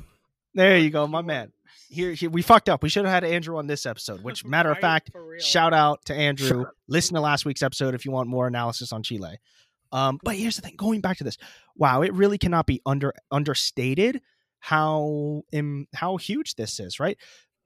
[0.55, 1.53] there you go, my man.
[1.91, 2.83] Here, here, we fucked up.
[2.83, 4.23] We should have had Andrew on this episode.
[4.25, 6.49] Which, matter of fact, shout out to Andrew.
[6.49, 6.75] Shout out.
[6.89, 9.37] Listen to last week's episode if you want more analysis on Chile.
[9.93, 11.37] Um, but here's the thing: going back to this,
[11.77, 14.23] wow, it really cannot be under understated
[14.63, 17.19] how im, how huge this is, right?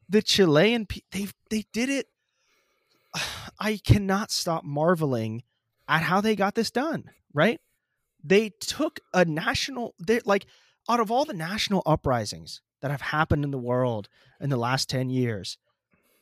[0.09, 2.07] The Chilean they they did it.
[3.61, 5.43] I cannot stop marveling
[5.87, 7.61] at how they got this done, right?
[8.25, 10.47] They took a national, they like
[10.89, 14.09] out of all the national uprisings that have happened in the world
[14.41, 15.59] in the last 10 years,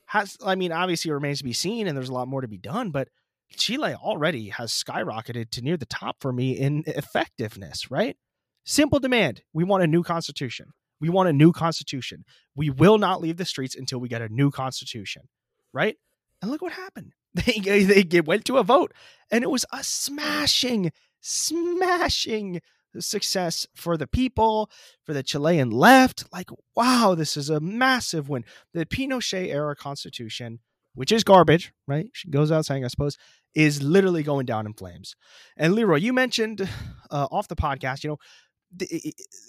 [0.07, 2.49] has I mean, obviously it remains to be seen and there's a lot more to
[2.49, 3.11] be done, but
[3.57, 8.17] Chile already has skyrocketed to near the top for me in effectiveness, right?
[8.65, 9.43] Simple demand.
[9.53, 10.73] We want a new constitution.
[11.01, 12.25] We want a new constitution.
[12.57, 15.29] We will not leave the streets until we get a new constitution,
[15.73, 15.97] right?
[16.41, 17.13] And look what happened.
[17.47, 18.93] They, they went to a vote
[19.31, 22.61] and it was a smashing, smashing
[23.01, 24.71] success for the people,
[25.05, 26.25] for the Chilean left.
[26.33, 28.45] Like, wow, this is a massive win.
[28.73, 30.61] The Pinochet era constitution,
[30.95, 32.07] which is garbage, right?
[32.13, 33.19] She goes out saying, I suppose,
[33.55, 35.15] is literally going down in flames.
[35.57, 36.69] And Leroy, you mentioned
[37.11, 38.19] uh, off the podcast, you know,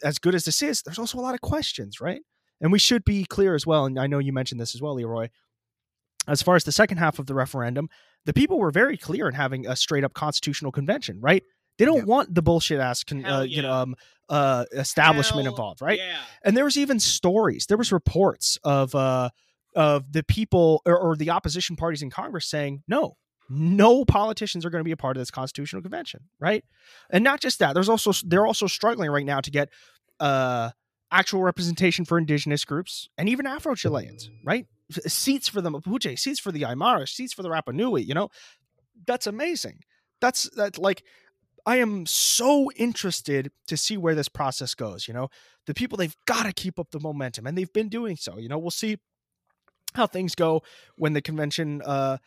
[0.04, 2.22] as good as this is, there's also a lot of questions, right?
[2.62, 3.86] And we should be clear as well.
[3.86, 5.28] And I know you mentioned this as well, Leroy.
[6.28, 7.90] As far as the second half of the referendum,
[8.26, 11.44] the people were very clear in having a straight up constitutional convention, right?
[11.78, 12.04] They don't Yeah.
[12.06, 13.96] want the bullshit ass, con- Hell uh, you know, um,
[14.30, 16.00] uh, establishment Hell involved, right?
[16.00, 16.18] Yeah.
[16.44, 19.30] and there was even stories there was reports of uh
[19.76, 23.18] of the people or, or the opposition parties in congress saying no
[23.50, 26.64] no politicians are going to be a part of this constitutional convention right
[27.10, 29.70] and not just that there's also they're also struggling right now to get
[30.20, 30.70] uh
[31.12, 34.66] actual representation for indigenous groups and even afro chileans right
[35.08, 38.30] seats for the mapuche seats for the aymara seats for the rapa nui you know
[39.06, 39.80] that's amazing
[40.20, 41.04] that's that's like
[41.66, 45.08] I am so interested to see where this process goes.
[45.08, 45.30] You know,
[45.66, 48.38] the people they've got to keep up the momentum, and they've been doing so.
[48.38, 48.98] You know, we'll see
[49.96, 50.62] how things go
[50.98, 51.82] when the convention.
[51.84, 52.18] Uh,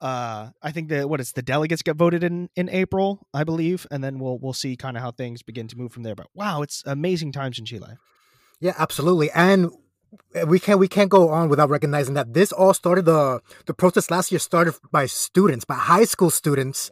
[0.00, 3.86] uh, I think the what is the delegates get voted in in April, I believe,
[3.90, 6.14] and then we'll we'll see kind of how things begin to move from there.
[6.14, 7.96] But wow, it's amazing times in Chile.
[8.60, 9.30] Yeah, absolutely.
[9.32, 9.70] And
[10.46, 14.10] we can't we can't go on without recognizing that this all started the the protest
[14.10, 16.90] last year started by students, by high school students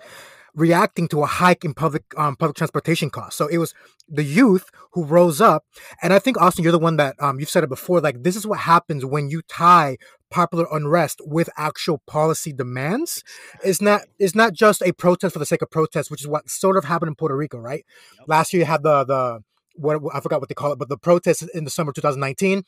[0.55, 3.37] reacting to a hike in public um, public transportation costs.
[3.37, 3.75] So it was
[4.09, 5.65] the youth who rose up,
[6.03, 8.01] and I think Austin, you're the one that um, you've said it before.
[8.01, 9.97] Like this is what happens when you tie
[10.31, 13.23] popular unrest with actual policy demands.
[13.63, 16.51] It's not it's not just a protest for the sake of protest, which is what
[16.51, 17.85] sort of happened in Puerto Rico, right?
[18.19, 18.29] Yep.
[18.29, 19.41] Last year you had the the
[19.77, 22.65] what I forgot what they call it, but the protests in the summer 2019.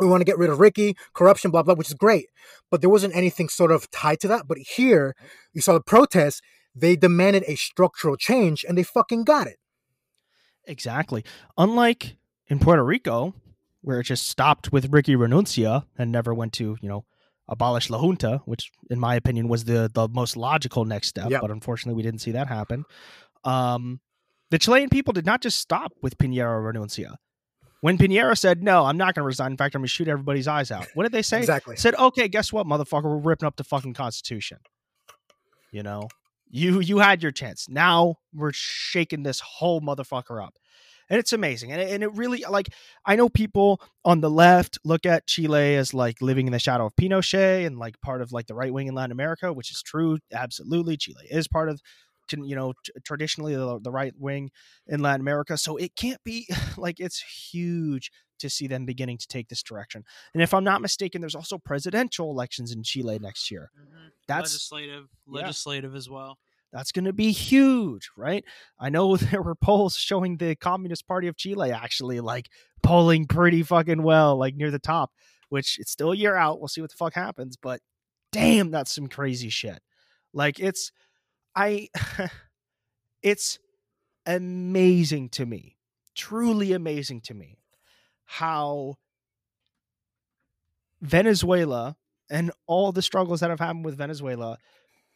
[0.00, 2.26] We want to get rid of Ricky, corruption, blah blah, which is great,
[2.70, 4.46] but there wasn't anything sort of tied to that.
[4.46, 5.16] But here,
[5.52, 6.40] you saw the protests.
[6.80, 9.56] They demanded a structural change, and they fucking got it.
[10.66, 11.24] Exactly.
[11.56, 12.16] Unlike
[12.48, 13.34] in Puerto Rico,
[13.80, 17.04] where it just stopped with Ricky Renuncia and never went to, you know,
[17.48, 21.40] abolish La Junta, which in my opinion was the the most logical next step, Yep.
[21.40, 22.84] but unfortunately we didn't see that happen.
[23.44, 24.00] Um,
[24.50, 27.16] the Chilean people did not just stop with Piñera Renuncia.
[27.80, 29.52] When Piñera said, "No, I'm not going to resign.
[29.52, 31.38] In fact, I'm going to shoot everybody's eyes out." What did they say?
[31.38, 31.76] Exactly.
[31.76, 33.04] Said, "Okay, guess what, motherfucker?
[33.04, 34.58] We're ripping up the fucking constitution."
[35.70, 36.08] You know,
[36.50, 37.68] you you had your chance.
[37.68, 40.54] Now we're shaking this whole motherfucker up,
[41.08, 41.72] and it's amazing.
[41.72, 42.68] And it, and it really like
[43.04, 46.86] I know people on the left look at Chile as like living in the shadow
[46.86, 49.82] of Pinochet and like part of like the right wing in Latin America, which is
[49.82, 50.18] true.
[50.32, 51.80] Absolutely, Chile is part of
[52.32, 54.50] you know traditionally the, the right wing
[54.86, 55.56] in Latin America.
[55.56, 60.04] So it can't be like it's huge to see them beginning to take this direction.
[60.34, 63.70] And if I'm not mistaken, there's also presidential elections in Chile next year.
[63.78, 64.08] Mm-hmm.
[64.26, 65.40] That's legislative, yeah.
[65.40, 66.38] legislative as well.
[66.72, 68.44] that's going to be huge, right?
[68.78, 72.48] I know there were polls showing the Communist Party of Chile actually like
[72.82, 75.12] polling pretty fucking well, like near the top,
[75.48, 76.60] which it's still a year out.
[76.60, 77.80] We'll see what the fuck happens, but
[78.32, 79.80] damn, that's some crazy shit.
[80.32, 80.92] Like it's,
[81.56, 81.88] I,
[83.22, 83.58] it's
[84.26, 85.76] amazing to me,
[86.14, 87.57] truly amazing to me
[88.30, 88.98] how
[91.00, 91.96] Venezuela
[92.28, 94.58] and all the struggles that have happened with Venezuela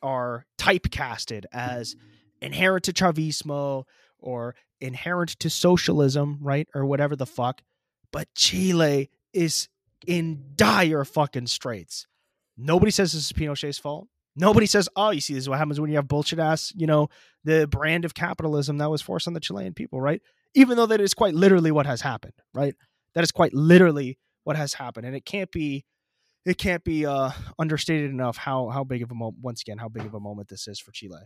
[0.00, 1.94] are typecasted as
[2.40, 3.84] inherent to Chavismo
[4.18, 6.66] or inherent to socialism, right?
[6.74, 7.60] Or whatever the fuck.
[8.12, 9.68] But Chile is
[10.06, 12.06] in dire fucking straits.
[12.56, 14.08] Nobody says this is Pinochet's fault.
[14.34, 16.86] Nobody says, oh, you see, this is what happens when you have bullshit ass, you
[16.86, 17.10] know,
[17.44, 20.22] the brand of capitalism that was forced on the Chilean people, right?
[20.54, 22.74] even though that is quite literally what has happened, right?
[23.14, 25.84] That is quite literally what has happened, and it can't be
[26.44, 29.88] it can't be uh, understated enough how how big of a moment once again how
[29.88, 31.20] big of a moment this is for Chile.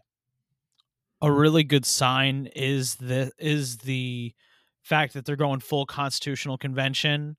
[1.22, 4.34] A really good sign is the is the
[4.82, 7.36] fact that they're going full constitutional convention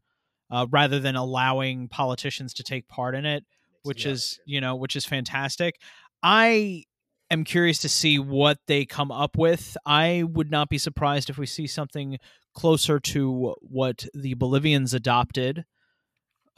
[0.49, 3.45] uh, rather than allowing politicians to take part in it,
[3.83, 4.13] which Yeah.
[4.13, 5.79] is you know which is fantastic.
[6.23, 6.85] I
[7.29, 9.77] am curious to see what they come up with.
[9.85, 12.17] I would not be surprised if we see something
[12.58, 15.64] closer to what the Bolivians adopted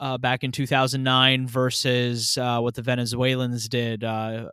[0.00, 4.48] uh, back in 2009 versus uh, what the Venezuelans did, uh,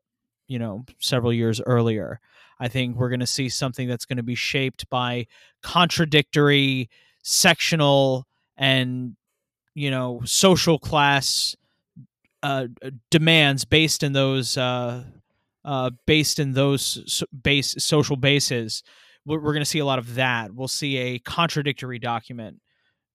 [0.50, 2.20] you know, several years earlier.
[2.60, 5.28] I think we're going to see something that's going to be shaped by
[5.64, 6.90] contradictory
[7.24, 8.28] sectional
[8.58, 9.16] and
[9.74, 11.56] you know social class
[12.44, 12.68] uh,
[13.10, 15.02] demands based in those uh,
[15.64, 18.84] uh, based in those base social bases.
[19.28, 20.54] We're, we're going to see a lot of that.
[20.54, 22.62] We'll see a contradictory document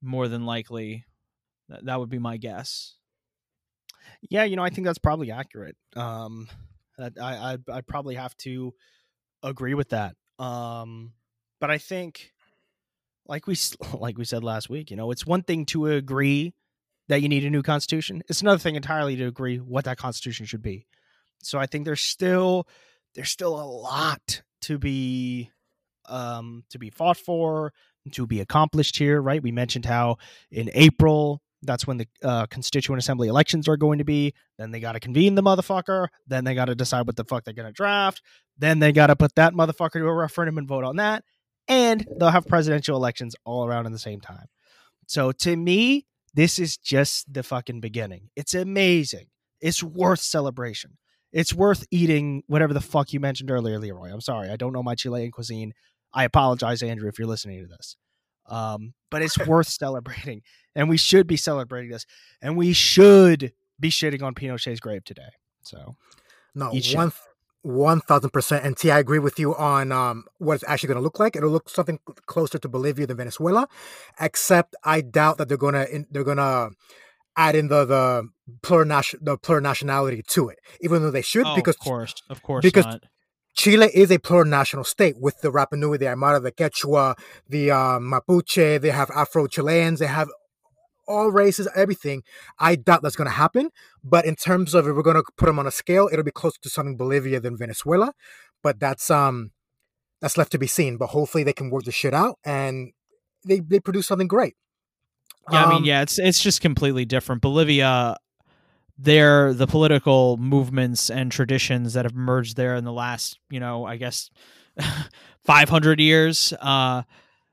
[0.02, 1.06] more than likely.
[1.70, 2.94] That, that would be my guess.
[4.28, 5.76] Yeah, you know, I think that's probably accurate.
[5.96, 6.48] Um,
[6.98, 8.74] I I I'd probably have to
[9.42, 10.14] agree with that.
[10.38, 11.12] Um,
[11.60, 12.32] but I think,
[13.26, 13.56] like we
[13.94, 16.52] like we said last week, you know, it's one thing to agree
[17.08, 18.22] that you need a new constitution.
[18.28, 20.86] It's another thing entirely to agree what that constitution should be.
[21.42, 22.66] So I think there's still
[23.14, 25.50] there's still a lot to be
[26.06, 27.72] um to be fought for
[28.10, 29.42] to be accomplished here right?
[29.42, 30.16] We mentioned how
[30.50, 34.34] in april that's when the uh, constituent assembly elections are going to be.
[34.58, 36.08] Then they got to convene the motherfucker.
[36.26, 38.20] Then they got to decide what the fuck they're going to draft.
[38.58, 41.22] Then they got to put that motherfucker to a referendum and vote on that.
[41.68, 44.46] And they'll have presidential elections all around in the same time.
[45.06, 48.30] So to me this is just the fucking beginning.
[48.36, 49.26] It's amazing.
[49.60, 50.96] It's worth celebration.
[51.32, 54.10] It's worth eating whatever the fuck you mentioned earlier, Leroy.
[54.10, 55.72] I'm sorry, I don't know my Chilean cuisine.
[56.14, 57.96] I apologize, Andrew, if you're listening to this.
[58.46, 60.42] Um, but it's worth celebrating,
[60.74, 62.06] and we should be celebrating this,
[62.40, 65.30] and we should be shitting on Pinochet's grave today.
[65.62, 65.96] So
[66.54, 67.12] No, one
[67.62, 68.64] one thousand percent.
[68.64, 71.36] And T, I agree with you on um, what it's actually going to look like.
[71.36, 73.68] It'll look something closer to Bolivia than Venezuela,
[74.20, 76.70] except I doubt that they're gonna in, they're gonna
[77.36, 78.28] add in the the
[78.60, 82.62] plurination the plurinationality to it, even though they should, Oh, because of course, of course,
[82.62, 83.04] because- not.
[83.54, 87.98] Chile is a plurinational state with the Rapa Nui, the Aymara, the Quechua, the uh,
[87.98, 88.80] Mapuche.
[88.80, 89.98] They have Afro Chileans.
[89.98, 90.28] They have
[91.06, 92.22] all races, everything.
[92.58, 93.70] I doubt that's going to happen.
[94.02, 96.30] But in terms of if we're going to put them on a scale, it'll be
[96.30, 98.14] closer to something Bolivia than Venezuela.
[98.62, 99.50] But that's um
[100.20, 100.96] that's left to be seen.
[100.96, 102.92] But hopefully they can work the shit out and
[103.44, 104.56] they they produce something great.
[105.50, 107.42] Yeah, I mean, Um, yeah, it's it's just completely different.
[107.42, 108.16] Bolivia,
[108.98, 113.84] they're the political movements and traditions that have emerged there in the last, you know,
[113.84, 114.30] I guess,
[115.44, 116.52] five hundred years.
[116.60, 117.02] Uh,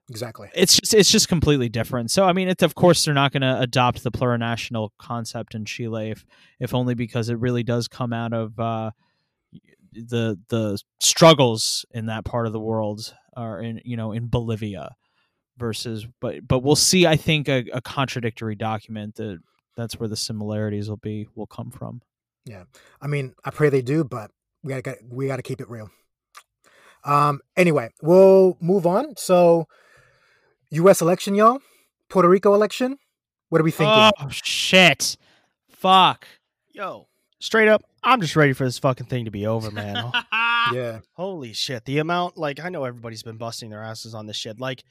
[0.09, 0.49] Exactly.
[0.55, 2.09] it's just it's just completely different.
[2.09, 5.65] So I mean, it's of course they're not going to adopt the plurinational concept in
[5.65, 6.25] Chile, if
[6.59, 8.91] if only because it really does come out of uh,
[9.93, 14.95] the the struggles in that part of the world, or in you know in Bolivia,
[15.57, 17.05] versus but but we'll see.
[17.05, 19.39] I think a, a contradictory document that
[19.79, 22.01] that's where the similarities will be will come from.
[22.45, 22.63] Yeah,
[23.01, 24.31] I mean, I pray they do, but
[24.63, 25.89] we gotta get, we gotta keep it real.
[27.03, 27.41] Um.
[27.55, 29.15] Anyway, we'll move on.
[29.17, 29.67] So,
[30.71, 31.01] U.S.
[31.01, 31.59] election, y'all.
[32.09, 32.97] Puerto Rico election.
[33.49, 34.11] What are we thinking?
[34.19, 35.17] Oh shit!
[35.69, 36.27] Fuck.
[36.71, 37.07] yo,
[37.39, 40.11] straight up, I'm just ready for this fucking thing to be over, man.
[40.73, 40.99] yeah.
[41.13, 41.85] Holy shit.
[41.85, 44.59] The amount like I know everybody's been busting their asses on this shit.
[44.59, 44.83] Like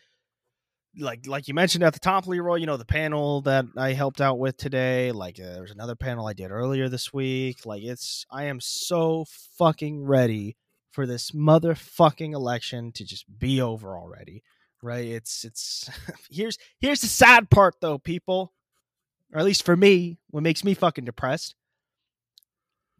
[0.96, 4.20] like like you mentioned at the top, Leroy, you know, the panel that I helped
[4.20, 7.66] out with today, like uh, there was another panel I did earlier this week.
[7.66, 9.24] Like it's I am so
[9.56, 10.56] fucking ready
[10.90, 14.42] for this motherfucking election to just be over already.
[14.82, 15.06] Right?
[15.06, 15.90] It's it's
[16.30, 18.52] here's here's the sad part though, people.
[19.32, 21.54] Or at least for me, what makes me fucking depressed.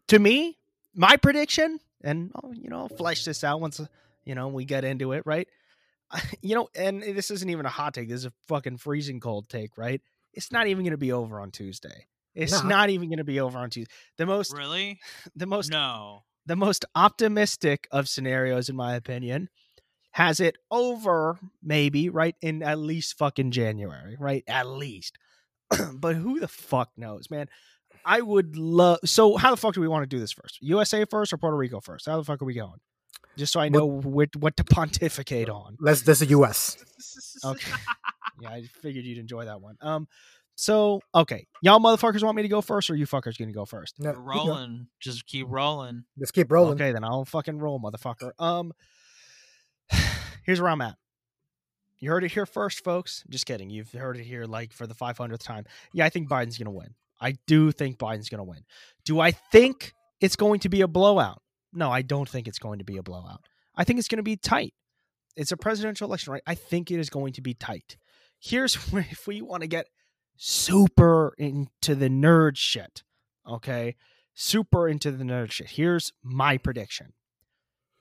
[0.09, 0.59] To me,
[0.95, 3.81] my prediction, and oh, you know, I'll flesh this out once
[4.25, 5.49] you know we get into it, right?
[6.43, 8.09] You know, and eh, this isn't even a hot take.
[8.09, 10.01] This is a fucking freezing cold take, right?
[10.33, 12.07] It's not even going to be over on Tuesday.
[12.35, 12.69] It's Nah.
[12.69, 13.93] not even going to be over on Tuesday.
[14.17, 15.01] The most, Really?
[15.37, 16.25] the most, No.
[16.47, 19.49] the most optimistic of scenarios, in my opinion,
[20.13, 24.45] has it over maybe right in at least fucking January, right?
[24.47, 25.19] At least.
[25.95, 27.49] but who the fuck knows, man?
[28.05, 29.01] I would love.
[29.05, 30.59] So, how the fuck do we want to do this first?
[30.63, 32.07] USA first or Puerto Rico first?
[32.07, 32.79] How the fuck are we going?
[33.39, 35.77] Just so I know what what to pontificate on.
[35.81, 36.03] Let's.
[36.03, 36.77] This is U.S.
[37.45, 37.71] Okay.
[38.41, 39.77] yeah, I figured you'd enjoy that one.
[39.81, 40.09] Um,
[40.57, 43.95] so okay, y'all motherfuckers want me to go first, or you fuckers gonna go first?
[44.01, 44.87] No, We're you rolling.
[45.01, 46.05] Just keep rolling.
[46.19, 46.75] let's keep rolling.
[46.75, 48.33] Okay, then I'll fucking roll, motherfucker.
[48.41, 48.73] Um,
[50.45, 50.97] here's where I'm at.
[52.01, 53.25] You heard it here first, folks.
[53.29, 53.71] Just kidding.
[53.71, 55.65] You've heard it here like for the 500th time.
[55.93, 56.95] Yeah, I think Biden's going to win.
[57.21, 58.65] I do think Biden's going to win.
[59.05, 61.43] Do I think it's going to be a blowout?
[61.79, 63.41] No, I don't think it's going to be a blowout.
[63.77, 64.75] I think it's going to be tight.
[65.37, 66.43] It's a presidential election, right?
[66.45, 67.97] I think it is going to be tight.
[68.41, 69.87] Here's where, if we want to get
[70.37, 73.05] super into the nerd shit,
[73.49, 73.95] okay?
[74.35, 75.71] Super into the nerd shit.
[75.71, 77.13] Here's my prediction.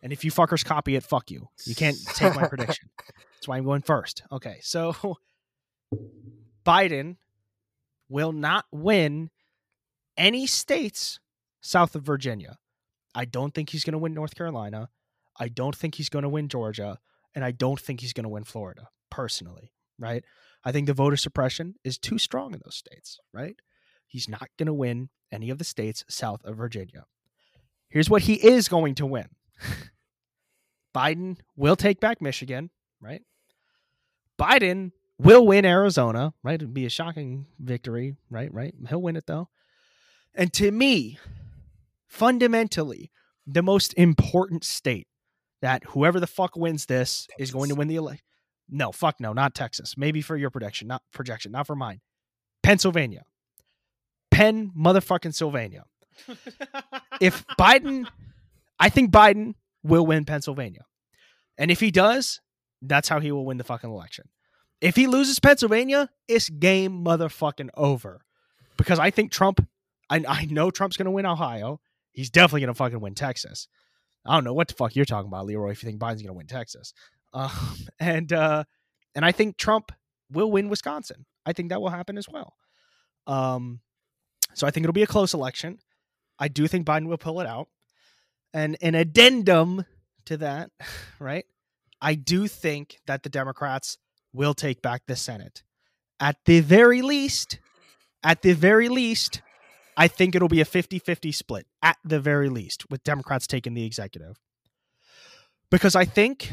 [0.01, 1.47] And if you fuckers copy it, fuck you.
[1.65, 2.89] You can't take my prediction.
[3.35, 4.23] That's why I'm going first.
[4.31, 5.17] Okay, so
[6.65, 7.17] Biden
[8.09, 9.29] will not win
[10.17, 11.19] any states
[11.61, 12.57] south of Virginia.
[13.17, 14.89] I don't think he's going to win North Carolina.
[15.39, 16.99] I don't think he's going to win Georgia.
[17.33, 20.23] And I don't think he's going to win Florida, personally, right?
[20.63, 23.55] I think the voter suppression is too strong in those states, right?
[24.05, 27.05] He's not going to win any of the states south of Virginia.
[27.89, 29.29] Here's what he is going to win
[30.95, 32.69] Biden will take back Michigan,
[33.01, 33.23] right?
[34.39, 36.55] Biden will win Arizona, right?
[36.55, 38.53] It'd be a shocking victory, right?
[38.53, 38.75] Right?
[38.87, 39.49] He'll win it though.
[40.35, 41.17] And to me,
[42.17, 43.11] fundamentally,
[43.45, 45.07] the most important state
[45.61, 47.49] that whoever the fuck wins this Texas.
[47.49, 48.23] is going to win the election.
[48.69, 49.95] No, fuck no, not Texas.
[49.97, 52.01] Maybe for your prediction, not projection, not for mine.
[52.63, 53.23] Pennsylvania.
[54.31, 55.85] Penn motherfucking Sylvania.
[57.21, 58.07] if Biden,
[58.79, 59.53] I think Biden
[59.83, 60.85] will win Pennsylvania.
[61.57, 62.41] And if he does,
[62.81, 64.25] that's how he will win the fucking election.
[64.81, 68.21] If he loses Pennsylvania, it's game motherfucking over.
[68.75, 69.65] Because I think Trump,
[70.09, 71.79] I, I know Trump's going to win Ohio.
[72.17, 73.67] He's definitely going to fucking win Texas.
[74.25, 76.29] I don't know what the fuck you're talking about, Leroy, if you think Biden's going
[76.29, 76.91] to win Texas.
[77.31, 77.51] Um,
[77.99, 78.63] and uh,
[79.13, 79.91] and I think Trump
[80.31, 81.27] will win Wisconsin.
[81.45, 82.55] I think that will happen as well.
[83.27, 83.81] Um,
[84.55, 85.77] so I think it'll be a close election.
[86.39, 87.67] I do think Biden will pull it out.
[88.51, 89.85] And an addendum
[90.25, 90.71] to that,
[91.19, 91.45] right?
[92.01, 93.99] I do think that the Democrats
[94.33, 95.61] will take back the Senate.
[96.19, 97.59] At the very least,
[98.23, 99.43] at the very least,
[99.97, 103.73] I think it'll be a 50 50 split, at the very least, with Democrats taking
[103.73, 104.39] the executive.
[105.71, 106.51] Because I think,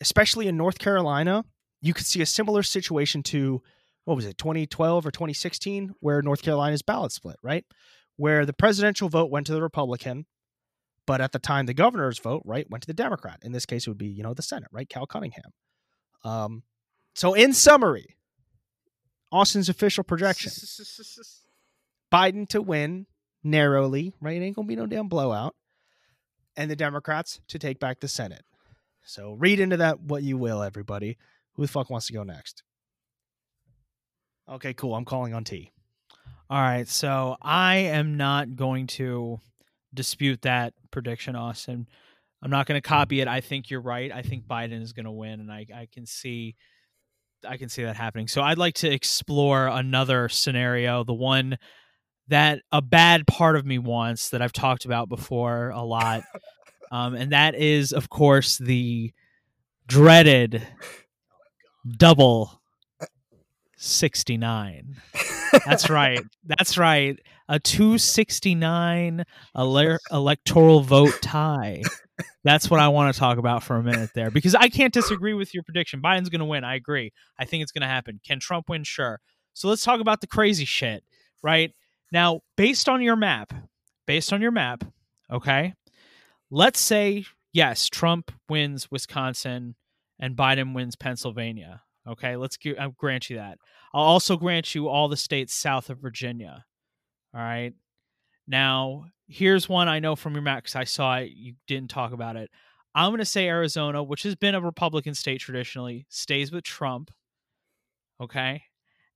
[0.00, 1.44] especially in North Carolina,
[1.82, 3.60] you could see a similar situation to,
[4.04, 7.64] what was it, 2012 or 2016, where North Carolina's ballot split, right?
[8.16, 10.26] Where the presidential vote went to the Republican,
[11.06, 13.40] but at the time the governor's vote, right, went to the Democrat.
[13.42, 14.88] In this case, it would be, you know, the Senate, right?
[14.88, 15.52] Cal Cunningham.
[16.24, 16.62] Um,
[17.14, 18.16] so, in summary,
[19.32, 20.50] Austin's official projection
[22.16, 23.06] Biden to win
[23.44, 24.40] narrowly, right?
[24.40, 25.54] It ain't gonna be no damn blowout.
[26.56, 28.42] And the Democrats to take back the Senate.
[29.04, 31.18] So read into that what you will, everybody.
[31.54, 32.62] Who the fuck wants to go next?
[34.48, 34.94] Okay, cool.
[34.94, 35.70] I'm calling on T.
[36.48, 39.40] All right, so I am not going to
[39.92, 41.86] dispute that prediction, Austin.
[42.40, 43.28] I'm not going to copy it.
[43.28, 44.12] I think you're right.
[44.12, 46.56] I think Biden is going to win, and I, I can see
[47.46, 48.28] I can see that happening.
[48.28, 51.58] So I'd like to explore another scenario, the one
[52.28, 56.24] that a bad part of me wants that I've talked about before a lot.
[56.92, 59.12] um, and that is, of course, the
[59.86, 60.66] dreaded
[61.96, 62.60] double
[63.76, 64.96] 69.
[65.64, 66.20] That's right.
[66.44, 67.18] That's right.
[67.48, 69.24] A 269
[69.56, 71.82] ele- electoral vote tie.
[72.42, 75.34] That's what I want to talk about for a minute there because I can't disagree
[75.34, 76.00] with your prediction.
[76.00, 76.64] Biden's going to win.
[76.64, 77.12] I agree.
[77.38, 78.20] I think it's going to happen.
[78.26, 78.84] Can Trump win?
[78.84, 79.20] Sure.
[79.52, 81.04] So let's talk about the crazy shit,
[81.42, 81.72] right?
[82.12, 83.52] Now, based on your map,
[84.06, 84.84] based on your map,
[85.30, 85.74] okay,
[86.50, 89.74] let's say, yes, Trump wins Wisconsin
[90.18, 91.82] and Biden wins Pennsylvania.
[92.08, 93.58] Okay, let's give, I'll grant you that.
[93.92, 96.64] I'll also grant you all the states south of Virginia.
[97.34, 97.72] All right.
[98.46, 101.32] Now, here's one I know from your map because I saw it.
[101.34, 102.50] You didn't talk about it.
[102.94, 107.10] I'm going to say Arizona, which has been a Republican state traditionally, stays with Trump.
[108.22, 108.62] Okay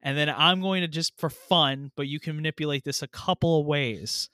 [0.03, 3.61] and then I'm going to just for fun, but you can manipulate this a couple
[3.61, 4.31] of ways.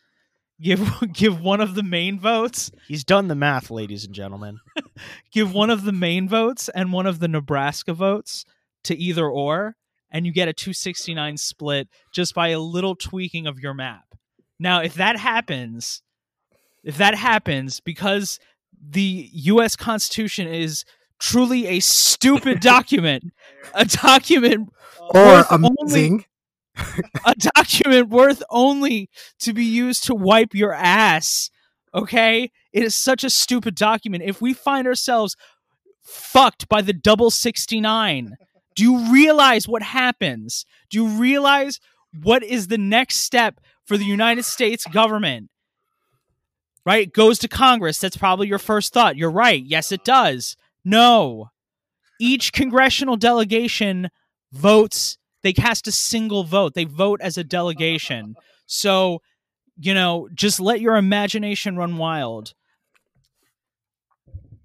[0.61, 0.81] Give
[1.13, 2.71] give one of the Maine votes.
[2.87, 4.61] He's done the math, ladies and gentlemen.
[5.33, 8.45] give one of the Maine votes and one of the Nebraska votes
[8.85, 9.77] to either or,
[10.11, 14.05] and you get a 269 split just by a little tweaking of your map.
[14.59, 16.03] Now, if that happens,
[16.85, 18.39] if that happens because
[18.81, 20.85] the US Constitution is
[21.19, 23.25] truly a stupid document,
[23.75, 24.69] a document
[25.11, 26.13] or amazing.
[26.15, 26.27] Only,
[27.25, 29.09] a document worth only
[29.41, 31.51] to be used to wipe your ass.
[31.95, 32.51] Okay?
[32.73, 34.25] It is such a stupid document.
[34.25, 35.37] If we find ourselves
[36.03, 38.37] fucked by the double 69,
[38.75, 40.67] do you realize what happens?
[40.91, 41.81] Do you realize
[42.23, 45.49] what is the next step for the United States government?
[46.85, 47.09] Right?
[47.09, 47.99] It goes to Congress.
[47.99, 49.17] That's probably your first thought.
[49.17, 49.63] You're right.
[49.65, 50.57] Yes, it does.
[50.87, 51.51] No.
[52.21, 54.09] each congressional delegation
[54.53, 55.19] votes.
[55.43, 56.75] They cast a single vote.
[56.75, 58.35] They vote as a delegation.
[58.67, 59.21] So,
[59.79, 62.55] you know, just let your imagination run wild.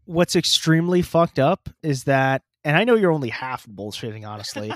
[0.05, 4.72] What's extremely fucked up is that, and I know you're only half bullshitting, honestly.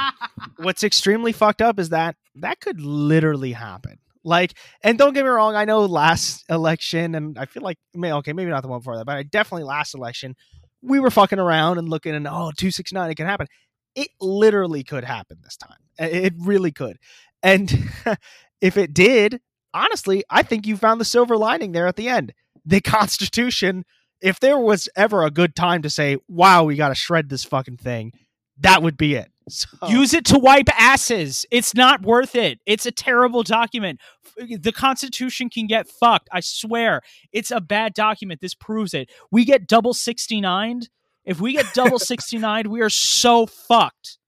[0.56, 3.98] What's extremely fucked up is that that could literally happen.
[4.24, 8.32] Like, and don't get me wrong, I know last election, and I feel like, okay,
[8.32, 10.36] maybe not the one before that, but I definitely last election,
[10.82, 13.46] we were fucking around and looking and, oh, 269, it can happen.
[13.94, 15.78] It literally could happen this time.
[15.98, 16.98] It really could.
[17.42, 17.90] And
[18.60, 19.40] if it did,
[19.74, 22.32] honestly, I think you found the silver lining there at the end.
[22.64, 23.84] The Constitution,
[24.20, 27.44] if there was ever a good time to say, wow, we got to shred this
[27.44, 28.12] fucking thing,
[28.58, 29.31] that would be it.
[29.48, 31.44] So, Use it to wipe asses.
[31.50, 32.60] It's not worth it.
[32.64, 34.00] It's a terrible document.
[34.36, 36.28] The Constitution can get fucked.
[36.32, 37.02] I swear.
[37.32, 38.40] It's a bad document.
[38.40, 39.10] This proves it.
[39.30, 40.82] We get double 69.
[41.24, 44.18] If we get double 69, we are so fucked.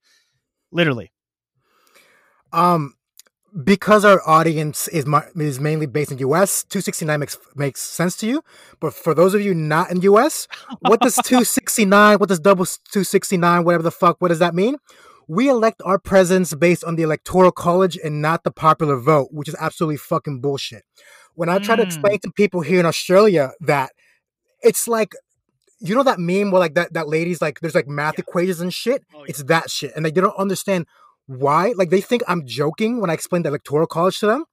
[0.71, 1.11] literally.
[2.51, 2.93] Um,
[3.63, 8.27] because our audience is ma- is mainly based in US, 269 makes makes sense to
[8.27, 8.43] you.
[8.79, 10.47] But for those of you not in US,
[10.79, 14.77] what does 269, what does double 269, whatever the fuck, what does that mean?
[15.27, 19.47] We elect our presidents based on the electoral college and not the popular vote, which
[19.49, 20.83] is absolutely fucking bullshit.
[21.33, 21.85] When I try to Mm.
[21.85, 23.91] explain to people here in Australia that
[24.61, 25.13] it's like
[25.79, 28.73] you know that meme where like that that lady's like there's like math equations and
[28.73, 29.03] shit.
[29.13, 29.25] Oh, yeah.
[29.29, 30.87] It's that shit, and like they don't understand
[31.27, 31.73] why.
[31.75, 34.45] Like they think I'm joking when I explain the electoral college to them,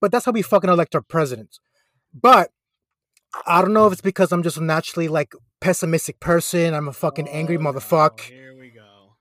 [0.00, 1.60] but that's how we fucking elect our presidents.
[2.14, 2.50] But
[3.46, 6.74] I don't know if it's because I'm just a naturally like pessimistic person.
[6.74, 7.72] I'm a fucking angry Oh, no.
[7.72, 8.20] motherfucker.
[8.20, 9.16] Here we go.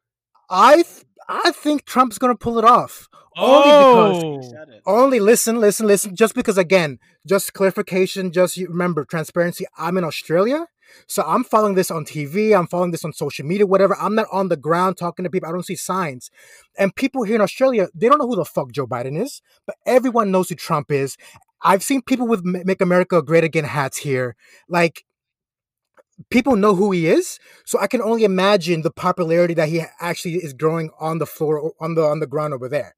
[0.49, 3.10] I th- I think Trump's gonna pull it off.
[3.39, 4.41] Oh, oh!
[4.86, 6.16] Only listen, listen, listen.
[6.16, 6.97] Just because, again,
[7.28, 8.32] just clarification.
[8.32, 9.66] Just remember transparency.
[9.78, 10.66] I'm in Australia,
[11.08, 12.58] so I'm following this on TV.
[12.58, 13.96] I'm following this on social media, whatever.
[14.00, 15.50] I'm not on the ground talking to people.
[15.50, 16.30] I don't see signs.
[16.78, 19.76] And people here in Australia, they don't know who the fuck Joe Biden is, but
[19.86, 21.18] everyone knows who Trump is.
[21.62, 24.36] I've seen people with "Make America Great Again" hats here.
[24.70, 25.06] Like
[26.30, 30.36] people know who he is, so I can only imagine the popularity that he actually
[30.36, 32.96] is growing on the floor, on the on the ground over there.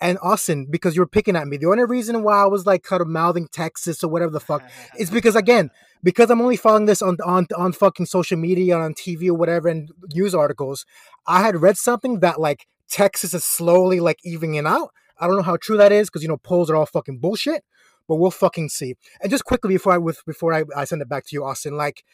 [0.00, 2.82] And Austin, because you were picking at me, the only reason why I was like
[2.82, 4.62] kind of mouthing Texas or whatever the fuck
[4.98, 5.70] is because again,
[6.02, 9.68] because I'm only following this on on on fucking social media, on TV or whatever,
[9.68, 10.84] and news articles.
[11.26, 14.90] I had read something that like Texas is slowly like evening out.
[15.18, 17.64] I don't know how true that is because you know polls are all fucking bullshit,
[18.08, 18.94] but we'll fucking see.
[19.20, 21.76] And just quickly before I with before I, I send it back to you, Austin,
[21.76, 22.04] like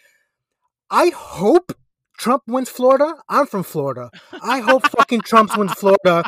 [0.91, 1.73] I hope
[2.19, 3.15] Trump wins Florida.
[3.29, 4.11] I'm from Florida.
[4.43, 6.25] I hope fucking Trump wins Florida,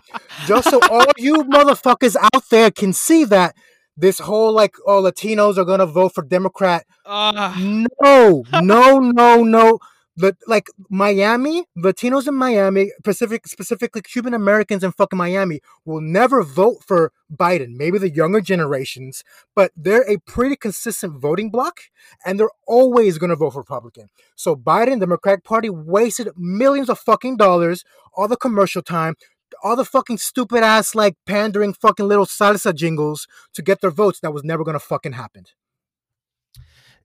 [0.47, 3.57] just so all you motherfuckers out there can see that
[3.99, 7.55] this whole like oh Latinos are gonna vote for Democrat Uh,
[8.03, 9.79] no, no, no, no.
[10.21, 16.43] But like Miami, Latinos in Miami, Pacific, specifically Cuban Americans in fucking Miami, will never
[16.43, 17.77] vote for Biden.
[17.77, 19.23] Maybe the younger generations,
[19.55, 21.83] but they're a pretty consistent voting bloc,
[22.27, 24.09] and they're always going to vote for Republican.
[24.35, 29.15] So Biden, the Democratic Party, wasted millions of fucking dollars, all the commercial time,
[29.63, 34.21] all the fucking stupid ass like pandering fucking little salsa jingles to get their votes.
[34.21, 35.47] That was never to fucking happen.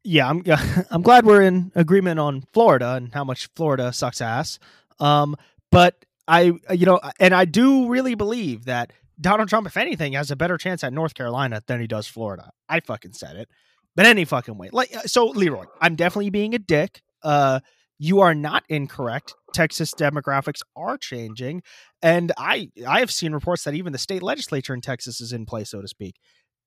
[0.04, 0.44] yeah, I'm
[0.92, 4.60] I'm glad we're in agreement on Florida and how much Florida sucks ass.
[5.00, 5.36] Um,
[5.72, 10.32] but I, you know, and I do really believe that Donald Trump, if anything, has
[10.32, 12.52] a better chance at North Carolina than he does Florida.
[12.70, 13.50] I fucking said it,
[13.96, 14.70] but any fucking way.
[14.72, 17.02] Like, uh, so Leroy, I'm definitely being a dick.
[17.22, 17.60] Uh,
[18.00, 19.36] you are not incorrect.
[19.54, 21.62] Texas demographics are changing,
[22.02, 25.46] and I I have seen reports that even the state legislature in Texas is in
[25.46, 26.16] play, so to speak.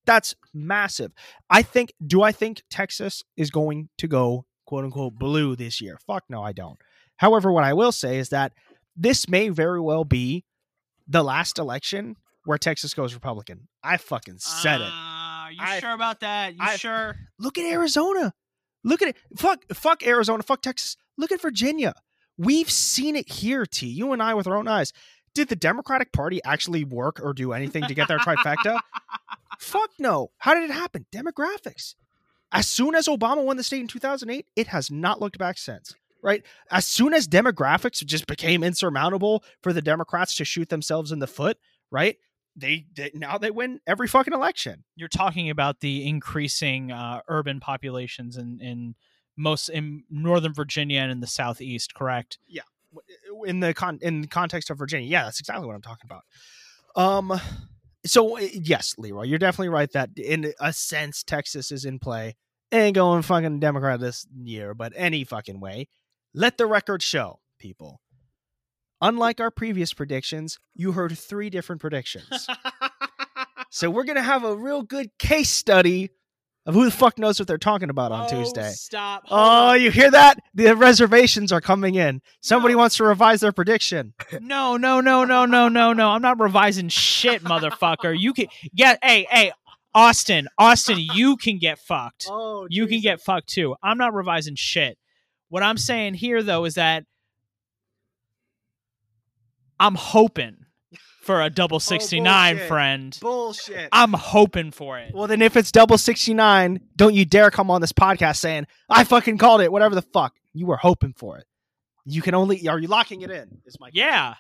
[0.07, 1.13] That's massive.
[1.51, 1.93] I think.
[2.07, 5.99] Do I think Texas is going to go quote unquote blue this year?
[6.07, 6.79] Fuck no, I don't.
[7.17, 8.53] However, what I will say is that
[8.97, 10.45] this may very well be
[11.09, 12.15] the last election
[12.45, 13.67] where Texas goes Republican.
[13.83, 14.91] I fucking said it.
[14.93, 16.53] Are you I- sure about that?
[16.55, 17.17] You I- sure?
[17.41, 18.33] Look at Arizona.
[18.85, 19.17] Look at it.
[19.37, 20.43] Fuck, fuck Arizona.
[20.45, 20.97] Fuck Texas.
[21.17, 21.95] Look at Virginia.
[22.39, 23.87] We've seen it here, T.
[23.87, 24.93] You and I with our own eyes.
[25.35, 28.81] Did the Democratic Party actually work or do anything to get their trifecta?
[29.59, 30.31] Fuck no.
[30.39, 31.07] How did it happen?
[31.15, 31.95] Demographics.
[32.53, 35.95] As soon as Obama won the state in 2008, it has not looked back since.
[36.23, 36.43] Right?
[36.71, 41.27] As soon as demographics just became insurmountable for the Democrats to shoot themselves in the
[41.27, 41.59] foot,
[41.91, 42.17] right?
[42.57, 44.85] They, they now they win every fucking election.
[44.97, 48.95] You're talking about the increasing uh, urban populations in in
[49.37, 52.39] most in Northern Virginia and in the Southeast, correct?
[52.49, 52.63] Yeah,
[53.45, 55.09] in the con in the context of Virginia.
[55.09, 56.23] Yeah, that's exactly what I'm talking about.
[56.97, 57.41] Um,
[58.07, 62.37] so uh, yes, Leroy, you're definitely right that in a sense Texas is in play.
[62.73, 65.89] Ain't going fucking Democrat this year, but any fucking way.
[66.35, 68.01] Let the record show, people.
[69.01, 72.47] unlike our previous predictions, you heard three different predictions.
[73.71, 76.11] so we're gonna have a real good case study
[76.67, 78.71] of who the fuck knows what they're talking about on Oh, Tuesday.
[78.71, 79.25] Stop.
[79.31, 80.39] Oh, you hear that?
[80.55, 82.21] The reservations are coming in.
[82.41, 84.13] Somebody wants to revise their prediction.
[84.41, 86.11] No, no, no, no, no, no, no.
[86.11, 88.19] I'm not revising shit, motherfucker.
[88.19, 89.53] You can get hey, hey,
[89.95, 92.27] Austin, Austin, you can get fucked.
[92.31, 93.77] Oh, You can get fucked too.
[93.83, 94.99] I'm not revising shit.
[95.49, 97.05] What I'm saying here though is that
[99.79, 100.66] I'm hoping
[101.27, 102.69] for a double 69, bullshit.
[102.69, 103.19] friend.
[103.21, 103.89] bullshit.
[103.93, 105.13] I'm hoping for it.
[105.15, 109.05] Well, then if it's double 69, don't you dare come on this podcast saying, I
[109.05, 110.35] fucking called it, whatever the fuck.
[110.55, 111.45] You were hoping for it.
[112.05, 113.59] You can only, are you locking it in?
[113.67, 114.35] Is my Yeah.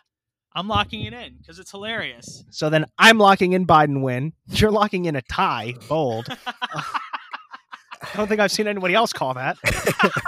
[0.55, 2.45] I'm locking it in because it's hilarious.
[2.51, 4.32] So then I'm locking in Biden win.
[4.47, 6.28] You're locking in a tie, bold.
[6.47, 9.59] I don't think I've seen anybody else call that.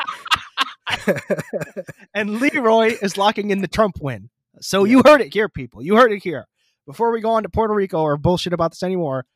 [2.15, 4.29] and Leroy is locking in the Trump win.
[4.61, 5.83] So you heard it here, people.
[5.83, 6.47] You heard it here.
[6.87, 9.27] Before we go on to Puerto Rico or bullshit about this anymore,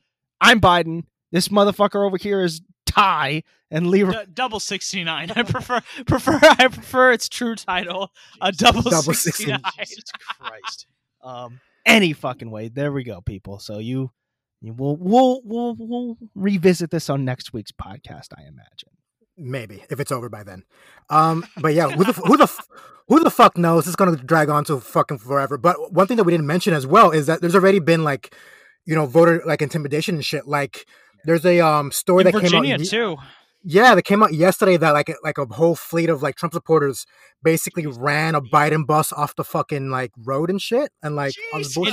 [0.41, 1.05] I'm Biden.
[1.31, 4.13] This motherfucker over here is Ty, and Leroy.
[4.13, 5.31] D- double 69.
[5.31, 9.61] I prefer prefer I prefer its true title, a double, Double 69.
[9.79, 10.05] Jesus
[10.39, 10.87] Christ.
[11.23, 12.69] Um, any fucking way.
[12.69, 13.59] There we go, people.
[13.59, 14.11] So you,
[14.61, 18.91] you will we'll, we'll we'll revisit this on next week's podcast, I imagine.
[19.43, 20.65] Maybe if it's over by then.
[21.11, 22.51] Um, but yeah, who the who the
[23.09, 23.87] who the fuck knows?
[23.87, 25.59] It's gonna drag on to fucking forever.
[25.59, 28.35] But one thing that we didn't mention as well is that there's already been like,
[28.87, 30.47] you know, voter like intimidation and shit.
[30.47, 30.87] Like,
[31.25, 32.89] there's a um story In that Virginia came out.
[32.89, 33.17] too.
[33.65, 37.07] Yeah, that came out yesterday that like like a whole fleet of like Trump supporters
[37.43, 41.35] basically ran a Biden bus off the fucking like road and shit and like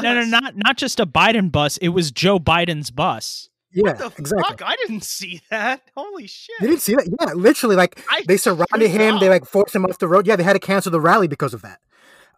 [0.01, 1.77] No, no, not not just a Biden bus.
[1.77, 3.49] It was Joe Biden's bus.
[3.71, 4.43] Yeah, the exactly.
[4.43, 4.61] fuck?
[4.63, 5.81] I didn't see that.
[5.95, 6.55] Holy shit.
[6.61, 7.07] You didn't see that?
[7.19, 9.19] Yeah, literally, like I- they surrounded Good him.
[9.19, 10.25] They like forced him off the road.
[10.27, 11.79] Yeah, they had to cancel the rally because of that.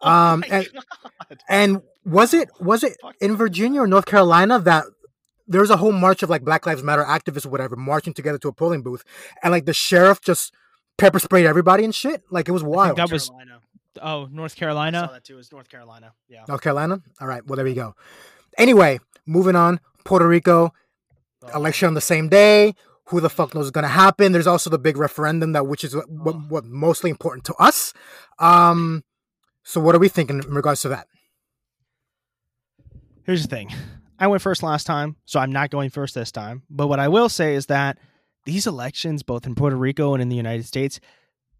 [0.02, 1.38] Oh um, my and- God.
[1.48, 3.14] And was it was it Fuck.
[3.20, 4.84] in Virginia or North Carolina that
[5.48, 8.38] there was a whole march of like Black Lives Matter activists or whatever marching together
[8.38, 9.04] to a polling booth,
[9.42, 10.52] and like the sheriff just
[10.98, 12.22] pepper sprayed everybody and shit.
[12.30, 12.96] Like it was wild.
[12.98, 13.58] that was- Carolina.
[14.00, 15.10] Oh, North I saw Carolina.
[15.12, 15.34] that too.
[15.34, 16.12] It was North Carolina.
[16.26, 16.44] Yeah.
[16.48, 17.02] North Carolina.
[17.20, 17.46] All right.
[17.46, 17.94] Well, there we go.
[18.56, 19.80] Anyway, moving on.
[20.04, 20.72] Puerto Rico.
[21.54, 22.74] Election on the same day.
[23.06, 24.32] Who the fuck knows is going to happen?
[24.32, 26.44] There's also the big referendum that, which is what, what, Oh.
[26.48, 27.92] what mostly important to us.
[28.38, 29.02] Um,
[29.64, 31.06] so what are we thinking in regards to that?
[33.24, 33.70] Here's the thing.
[34.18, 36.62] I went first last time, so I'm not going first this time.
[36.70, 37.98] But what I will say is that
[38.44, 41.00] these elections, both in Puerto Rico and in the United States,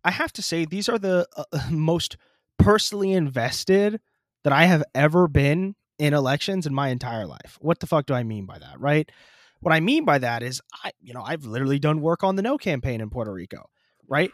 [0.04, 2.16] I have to say these are the uh, most
[2.58, 4.00] personally invested
[4.44, 7.58] that I have ever been in elections in my entire life.
[7.60, 9.10] What the fuck do I mean by that, right?
[9.62, 12.42] What I mean by that is I you know, I've literally done work on the
[12.42, 13.70] no campaign in Puerto Rico,
[14.08, 14.30] right?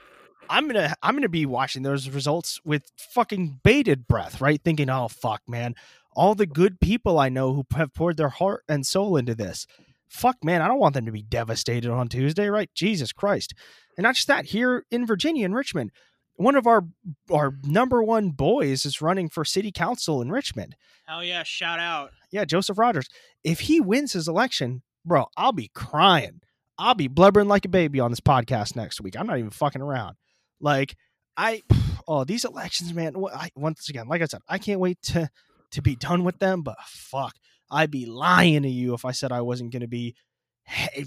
[0.51, 4.61] I'm to I'm to be watching those results with fucking bated breath, right?
[4.63, 5.75] Thinking, "Oh fuck, man,
[6.19, 9.67] all the good people I know who have poured their heart and soul into this.
[10.09, 12.71] Fuck, man, I don't want them to be devastated on Tuesday, right?
[12.75, 13.55] Jesus Christ.
[13.97, 15.93] And not just that, here in Virginia, in Richmond,
[16.35, 16.87] one of our
[17.31, 20.75] our number one boys is running for city council in Richmond.
[21.07, 21.43] Hell yeah!
[21.43, 22.13] Shout out.
[22.31, 23.09] Yeah, Joseph Rogers.
[23.45, 26.41] If he wins his election, bro, I'll be crying.
[26.79, 29.19] I'll be blubbering like a baby on this podcast next week.
[29.19, 30.17] I'm not even fucking around.
[30.61, 30.95] Like
[31.37, 31.63] I,
[32.09, 33.15] oh, these elections, man.
[33.35, 35.29] I, once again, like I said, I can't wait to
[35.73, 36.63] to be done with them.
[36.63, 37.35] But fuck,
[37.71, 40.15] I'd be lying to you if I said I wasn't going to be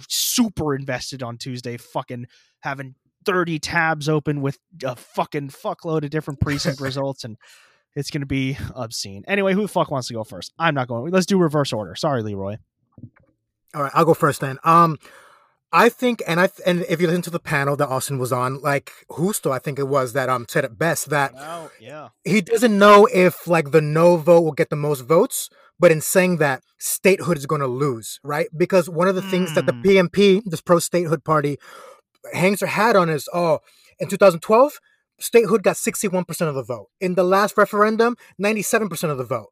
[0.09, 1.77] super invested on Tuesday.
[1.77, 2.25] Fucking
[2.61, 2.95] having
[3.25, 7.37] thirty tabs open with a fucking fuckload of different precinct results and.
[7.93, 9.25] It's gonna be obscene.
[9.27, 10.53] Anyway, who the fuck wants to go first?
[10.57, 11.11] I'm not going.
[11.11, 11.93] Let's do reverse order.
[11.93, 12.55] Sorry, Leroy.
[13.73, 14.57] All right, I'll go first then.
[14.63, 14.97] Um,
[15.73, 18.61] I think, and I and if you listen to the panel that Austin was on,
[18.61, 22.09] like Husto, I think it was that um said it best that Oh, yeah.
[22.25, 25.49] he doesn't know if like the no vote will get the most votes,
[25.79, 28.47] but in saying that statehood is going to lose, right?
[28.55, 29.81] Because one of the things that the Hmm.
[29.81, 31.57] PNP, this pro statehood party,
[32.33, 33.59] hangs their hat on is oh,
[33.97, 34.73] in 2012,
[35.21, 36.87] statehood got 61% of the vote.
[36.99, 39.51] In the last referendum, 97% of the vote.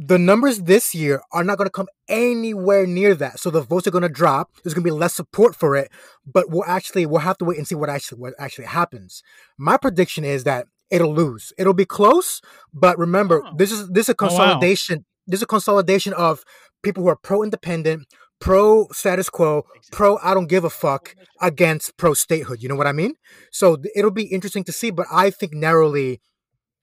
[0.00, 3.40] The numbers this year are not going to come anywhere near that.
[3.40, 4.50] So the votes are going to drop.
[4.62, 5.90] There's going to be less support for it,
[6.24, 9.22] but we'll actually we'll have to wait and see what actually what actually happens.
[9.58, 11.52] My prediction is that it'll lose.
[11.58, 12.40] It'll be close,
[12.72, 13.50] but remember, Oh.
[13.56, 14.28] this is this is a Oh, wow.
[14.28, 15.04] consolidation.
[15.26, 16.44] This is a consolidation of
[16.84, 18.06] people who are pro independent,
[18.40, 22.62] pro status quo, pro I don't give a fuck against pro statehood.
[22.62, 23.14] You know what I mean?
[23.50, 26.20] So it'll be interesting to see, but I think narrowly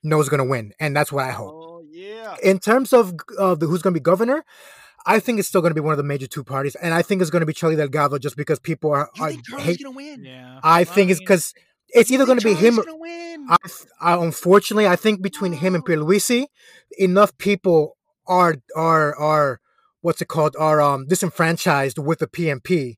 [0.03, 1.64] No's going to win, and that's what I hope.
[2.10, 2.36] Yeah.
[2.43, 4.43] In terms of uh, the, who's going to be governor,
[5.06, 7.01] I think it's still going to be one of the major two parties, and I
[7.01, 9.66] think it's going to be Charlie Delgado just because people are, You are think Charlie's
[9.68, 9.84] hate.
[9.84, 10.26] gonna win?
[10.26, 10.60] Yeah.
[10.64, 11.53] I think it's mean, because
[11.89, 12.80] it's either going to be him.
[12.88, 13.47] win.
[13.49, 13.58] I,
[14.01, 16.47] I, unfortunately, I think between him and Pierluisi,
[16.97, 17.97] enough people
[18.28, 19.60] are are are
[20.01, 22.95] what's it called are um disenfranchised with the PNP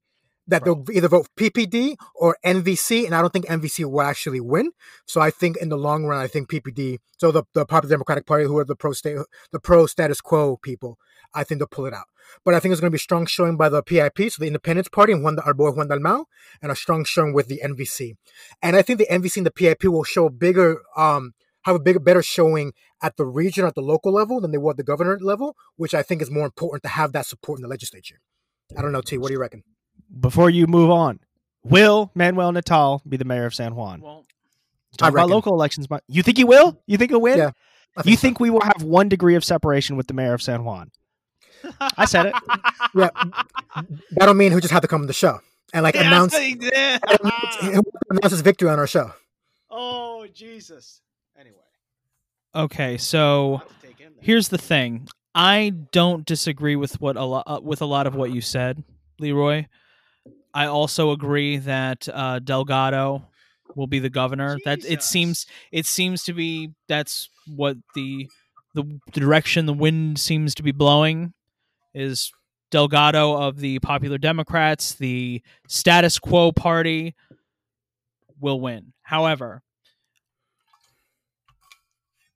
[0.47, 0.83] that Bro.
[0.85, 4.71] they'll either vote PPD or MVC, and I don't think MVC will actually win.
[5.05, 6.99] So I think in the long run, I think PPD.
[7.17, 9.17] So the the Popular Democratic Party, who are the pro state
[9.51, 10.97] the pro status quo people,
[11.33, 12.05] I think they'll pull it out.
[12.43, 14.89] But I think it's going to be strong showing by the PIP, so the Independence
[14.89, 16.25] Party and Juan, our boy Juan Dalmau,
[16.61, 18.15] and a strong showing with the MVC.
[18.61, 21.33] And I think the MVC and the PIP will show a bigger, um,
[21.63, 24.71] have a bigger, better showing at the region, at the local level than they will
[24.71, 27.63] at the governor level, which I think is more important to have that support in
[27.63, 28.19] the legislature.
[28.77, 29.17] I don't know, T.
[29.17, 29.63] What do you reckon?
[30.19, 31.19] Before you move on,
[31.63, 34.01] will Manuel Natal be the mayor of San Juan?
[34.01, 34.25] Well,
[34.97, 35.85] Talk about local elections.
[35.85, 36.79] but You think he will?
[36.87, 37.37] You think he'll win?
[37.37, 37.51] Yeah,
[37.95, 38.21] I You so.
[38.21, 40.89] think we will have one degree of separation with the mayor of San Juan?
[41.97, 42.33] I said it.
[42.95, 43.09] Yeah,
[44.11, 45.39] that don't mean he'll just have to come on the show
[45.73, 46.71] and like announce he did.
[48.09, 49.11] announce his victory on our show.
[49.69, 51.01] oh Jesus.
[51.39, 51.57] Anyway,
[52.55, 53.61] okay, so
[54.19, 55.07] here's the thing.
[55.35, 58.83] I don't disagree with what a lot uh, with a lot of what you said,
[59.19, 59.65] Leroy.
[60.53, 63.27] I also agree that uh, Delgado
[63.75, 64.57] will be the governor.
[64.65, 68.27] That it seems it seems to be that's what the
[68.73, 71.33] the direction the wind seems to be blowing
[71.93, 72.31] is
[72.69, 77.15] Delgado of the Popular Democrats, the status quo party
[78.39, 78.93] will win.
[79.03, 79.63] However,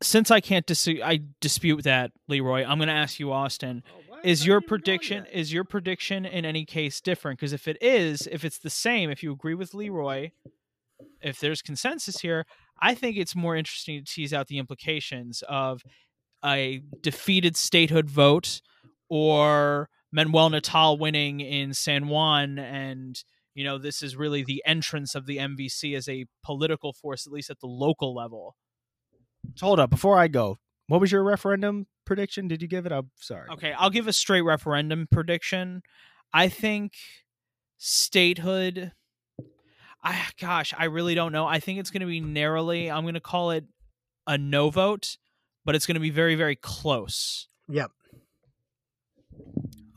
[0.01, 3.83] since I can't dis- I dispute that, Leroy, I'm going to ask you, Austin.
[4.23, 7.39] Is your prediction is your prediction in any case different?
[7.39, 10.31] Because if it is, if it's the same, if you agree with Leroy,
[11.21, 12.45] if there's consensus here,
[12.81, 15.81] I think it's more interesting to tease out the implications of
[16.43, 18.61] a defeated statehood vote
[19.09, 25.13] or Manuel Natal winning in San Juan and you know this is really the entrance
[25.13, 28.55] of the MVC as a political force at least at the local level.
[29.59, 29.89] Hold up.
[29.89, 30.57] Before I go,
[30.87, 32.47] what was your referendum prediction?
[32.47, 32.91] Did you give it?
[32.91, 33.49] I'm sorry.
[33.53, 35.81] Okay, I'll give a straight referendum prediction.
[36.33, 36.93] I think
[37.77, 38.91] statehood.
[40.03, 41.45] I gosh, I really don't know.
[41.45, 42.89] I think it's going to be narrowly.
[42.89, 43.65] I'm going to call it
[44.27, 45.17] a no vote,
[45.65, 47.47] but it's going to be very, very close.
[47.69, 47.91] Yep.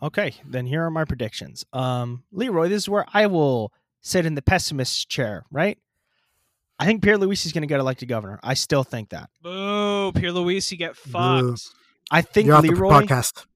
[0.02, 1.64] Okay, then here are my predictions.
[1.72, 3.72] Um, Leroy, this is where I will
[4.02, 5.78] sit in the pessimist chair, right?
[6.78, 8.40] I think Pierre Luis is going to get elected governor.
[8.42, 9.30] I still think that.
[9.42, 11.10] Boo, Pierre Luis, you get Boo.
[11.10, 11.68] fucked.
[12.10, 12.90] I think You're off the Leroy.
[12.90, 13.46] podcast.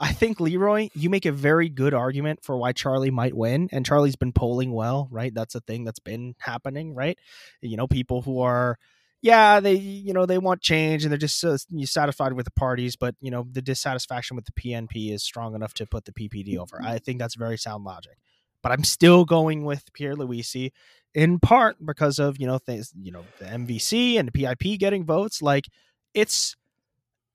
[0.00, 3.86] I think Leroy, you make a very good argument for why Charlie might win, and
[3.86, 5.32] Charlie's been polling well, right?
[5.32, 7.18] That's a thing that's been happening, right?
[7.62, 8.76] You know, people who are,
[9.22, 12.96] yeah, they, you know, they want change and they're just uh, satisfied with the parties,
[12.96, 16.58] but you know, the dissatisfaction with the PNP is strong enough to put the PPD
[16.58, 16.80] over.
[16.82, 18.18] I think that's very sound logic,
[18.62, 20.72] but I'm still going with Pierluisi
[21.14, 25.04] in part because of you know things, you know, the MVC and the PIP getting
[25.04, 25.40] votes.
[25.40, 25.66] Like,
[26.12, 26.56] it's,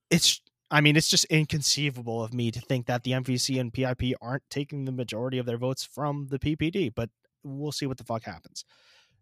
[0.09, 4.15] it's I mean, it's just inconceivable of me to think that the MVC and PIP
[4.21, 7.09] aren't taking the majority of their votes from the PPD, but
[7.43, 8.65] we'll see what the fuck happens.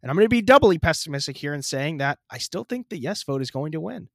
[0.01, 2.99] And I'm going to be doubly pessimistic here in saying that I still think the
[2.99, 4.09] yes vote is going to win.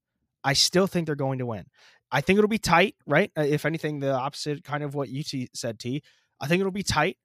[0.45, 1.66] I still think they're going to win.
[2.11, 3.30] I think it'll be tight, right?
[3.36, 5.22] Uh, If anything, the opposite kind of what you
[5.55, 6.03] said, T.
[6.40, 7.16] I think it'll be tight.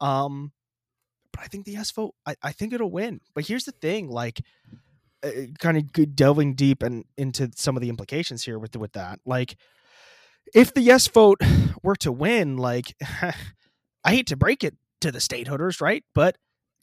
[0.00, 0.52] Um,
[1.34, 3.20] but I think the yes vote, I, I think it'll win.
[3.34, 4.40] But here's the thing, like,
[5.24, 9.18] uh, kind of delving deep and into some of the implications here with with that.
[9.26, 9.56] Like,
[10.54, 11.40] if the yes vote
[11.82, 13.34] were to win, like, I
[14.06, 16.04] hate to break it to the statehooders, right?
[16.14, 16.36] But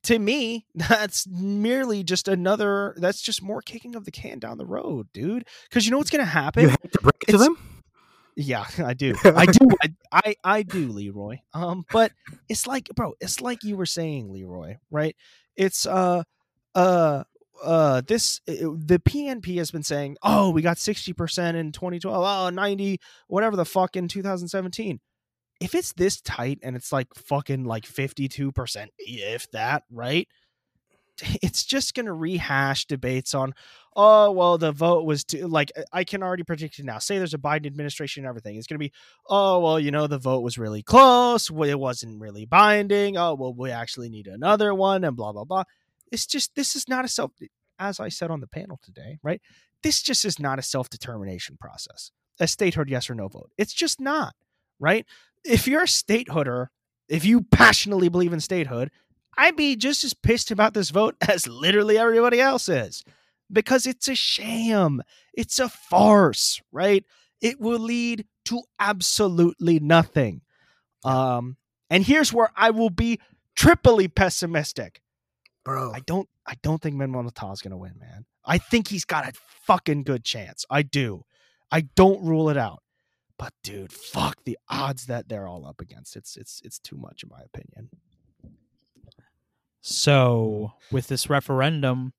[0.04, 2.94] to me, that's merely just another.
[2.98, 5.46] That's just more kicking of the can down the road, dude.
[5.70, 6.64] Because you know what's gonna happen?
[6.64, 7.71] You have to break it to them.
[8.36, 9.16] Yeah, I do.
[9.24, 9.68] I do.
[9.82, 11.40] I, I I do, Leroy.
[11.54, 12.12] Um, but
[12.50, 15.16] it's like, bro, it's like you were saying, Leroy, right?
[15.56, 16.24] It's uh
[16.76, 17.24] uh
[17.64, 22.50] uh this uh, the PNP has been saying, "Oh, we got 60% in 2012, oh,
[22.50, 25.00] 90 whatever the fuck in 2017."
[25.60, 30.28] If it's this tight and it's like fucking like 52% if that, right?
[31.42, 33.54] It's just going to rehash debates on
[33.96, 36.98] oh well the vote was too like i can already predict it now.
[36.98, 38.94] Say there's a biden administration and everything it's going to be
[39.28, 43.54] oh well you know the vote was really close it wasn't really binding oh well
[43.54, 45.64] we actually need another one and blah blah blah.
[46.12, 47.32] It's just this is not a self
[47.80, 49.42] as i said on the panel today right?
[49.84, 53.52] This just is not a self-determination process a statehood yes or no vote.
[53.58, 54.34] It's just not
[54.80, 55.06] right?
[55.44, 56.68] If you're a statehooder
[57.10, 58.90] if you passionately believe in statehood
[59.38, 63.04] i'd be just as pissed about this vote as literally everybody else is
[63.52, 65.02] because it's a sham.
[65.34, 67.04] It's a farce, right?
[67.42, 70.42] It will lead to absolutely nothing.
[71.04, 71.58] Um,
[71.90, 73.20] and here's where I will be
[73.56, 75.02] triply pessimistic.
[75.66, 75.92] bro.
[75.94, 78.26] I don't I don't think Manuel Natal is gonna win, man.
[78.46, 79.34] I think he's got a
[79.66, 80.66] fucking good chance.
[80.70, 81.26] I do.
[81.72, 82.84] I don't rule it out.
[83.38, 86.16] But dude, fuck the odds that they're all up against.
[86.16, 87.90] It's it's it's too much in my opinion.
[89.82, 92.14] So with this referendum,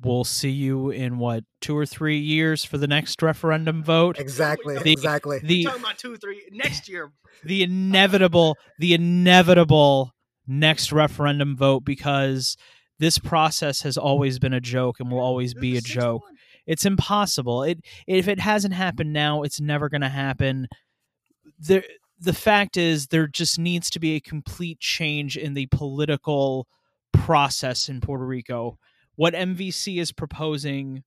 [0.00, 4.18] we'll see you in what two or three years for the next referendum vote.
[4.18, 4.78] Exactly.
[4.78, 5.40] The- exactly.
[5.40, 7.12] The talking about two, three next year.
[7.44, 10.12] the inevitable the inevitable
[10.46, 12.56] next referendum vote because
[12.98, 16.22] this process has always been a joke and will always be a joke.
[16.66, 17.62] It's impossible.
[17.64, 20.68] It if it hasn't happened now, it's never going to happen.
[21.58, 21.84] There
[22.20, 26.68] the fact is there just needs to be a complete change in the political
[27.18, 28.78] process in Puerto Rico.
[29.16, 31.04] What MVC is proposing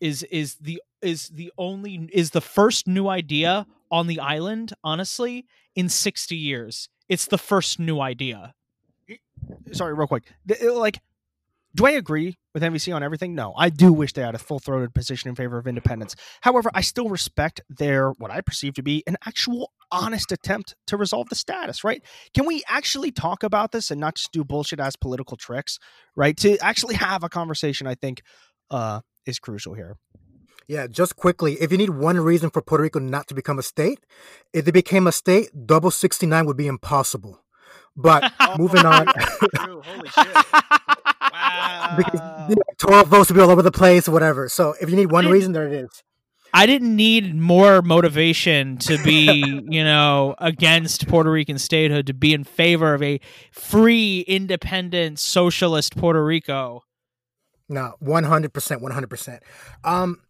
[0.00, 5.46] is is the is the only is the first new idea on the island, honestly,
[5.74, 6.88] in 60 years.
[7.08, 8.54] It's the first new idea.
[9.72, 10.24] Sorry, real quick.
[10.62, 11.00] Like,
[11.74, 13.34] do I agree with MVC on everything?
[13.34, 16.14] No, I do wish they had a full throated position in favor of independence.
[16.42, 20.96] However, I still respect their what I perceive to be an actual honest attempt to
[20.96, 21.84] resolve the status.
[21.84, 22.02] Right?
[22.34, 25.78] Can we actually talk about this and not just do bullshit ass political tricks?
[26.16, 26.36] Right?
[26.38, 28.22] To actually have a conversation, I think,
[28.70, 29.96] uh, is crucial here.
[30.68, 33.62] Yeah, just quickly, if you need one reason for Puerto Rico not to become a
[33.62, 34.00] state,
[34.52, 37.42] if it became a state, double 69 would be impossible.
[37.96, 39.06] But moving on,
[39.58, 40.36] Holy shit!
[41.96, 44.48] because you know, 12 votes would be all over the place, whatever.
[44.48, 46.02] So if you need one reason, there it is.
[46.54, 52.34] I didn't need more motivation to be, you know, against Puerto Rican statehood to be
[52.34, 53.20] in favor of a
[53.52, 56.82] free, independent, socialist Puerto Rico.
[57.68, 59.42] No, one hundred percent, one hundred percent.
[59.82, 60.20] Um,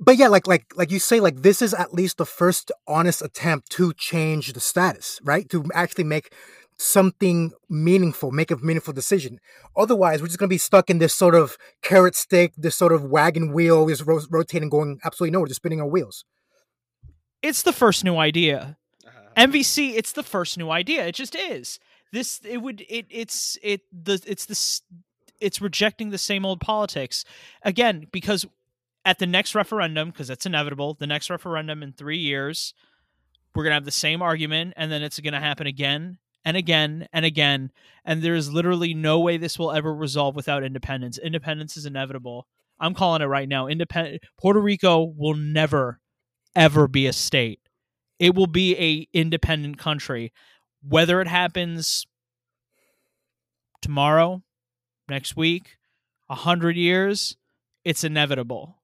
[0.00, 3.22] but yeah, like like like you say, like this is at least the first honest
[3.22, 5.48] attempt to change the status, right?
[5.50, 6.32] To actually make
[6.78, 9.40] something meaningful, make a meaningful decision.
[9.76, 13.04] Otherwise, we're just gonna be stuck in this sort of carrot stick, this sort of
[13.04, 16.24] wagon wheel is ro- rotating, going absolutely nowhere, just spinning our wheels.
[17.42, 18.76] It's the first new idea.
[19.36, 21.06] MVC, it's the first new idea.
[21.06, 21.78] It just is.
[22.12, 24.82] This it would it it's it the it's this
[25.40, 27.24] it's rejecting the same old politics
[27.62, 28.46] again because
[29.04, 32.74] at the next referendum because that's inevitable the next referendum in 3 years
[33.54, 36.18] we're going to have the same argument and then it's going to happen again
[36.48, 37.70] and again and again
[38.06, 41.18] and there's literally no way this will ever resolve without independence.
[41.18, 42.46] Independence is inevitable.
[42.80, 43.66] I'm calling it right now.
[43.66, 46.00] Independent puerto rico will never
[46.56, 47.60] ever be a state.
[48.18, 50.32] It will be a independent country.
[50.82, 52.06] Whether it happens
[53.82, 54.42] tomorrow
[55.06, 55.76] next week
[56.30, 57.36] a hundred years
[57.84, 58.78] it's inevitable.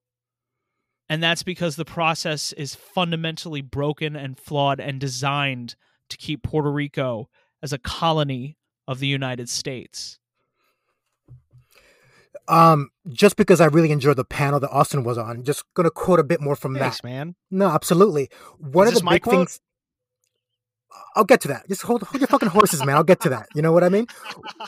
[1.08, 5.76] And that's because the process is fundamentally broken and flawed and designed
[6.10, 7.30] to keep puerto rico
[7.64, 8.56] as a colony
[8.86, 10.18] of the united states
[12.46, 16.20] Um, just because I really enjoyed the panel that Austin was on, just gonna quote
[16.20, 17.08] a bit more from Thanks, that.
[17.08, 17.36] man.
[17.50, 18.28] No, absolutely.
[18.58, 19.34] One Is of the big quote?
[19.34, 19.60] things.
[21.16, 21.68] I'll get to that.
[21.68, 22.96] Just hold, hold your fucking horses, man.
[22.96, 23.46] I'll get to that.
[23.54, 24.06] You know what I mean?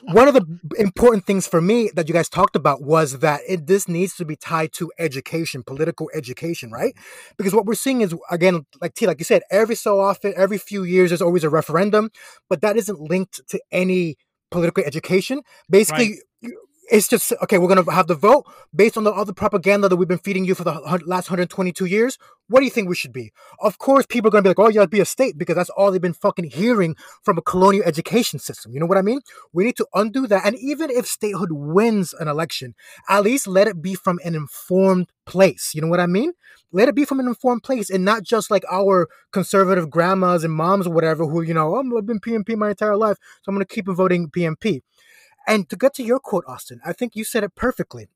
[0.05, 0.45] One of the
[0.79, 4.24] important things for me that you guys talked about was that it, this needs to
[4.24, 6.95] be tied to education, political education, right?
[7.37, 10.59] Because what we're seeing is, again, like T, like you said, every so often, every
[10.59, 12.11] few years, there's always a referendum,
[12.49, 14.16] but that isn't linked to any
[14.51, 15.43] political education.
[15.68, 17.59] Basically, you- it's just okay.
[17.59, 20.45] We're gonna have the vote based on all the other propaganda that we've been feeding
[20.45, 20.72] you for the
[21.07, 22.18] last 122 years.
[22.49, 23.32] What do you think we should be?
[23.61, 25.91] Of course, people are gonna be like, "Oh, yeah, be a state," because that's all
[25.91, 28.72] they've been fucking hearing from a colonial education system.
[28.72, 29.20] You know what I mean?
[29.53, 30.47] We need to undo that.
[30.47, 32.74] And even if statehood wins an election,
[33.09, 35.72] at least let it be from an informed place.
[35.74, 36.32] You know what I mean?
[36.72, 40.53] Let it be from an informed place and not just like our conservative grandmas and
[40.53, 43.55] moms or whatever who, you know, oh, I've been PNP my entire life, so I'm
[43.55, 44.82] gonna keep voting PNP.
[45.47, 48.09] And to get to your quote, Austin, I think you said it perfectly.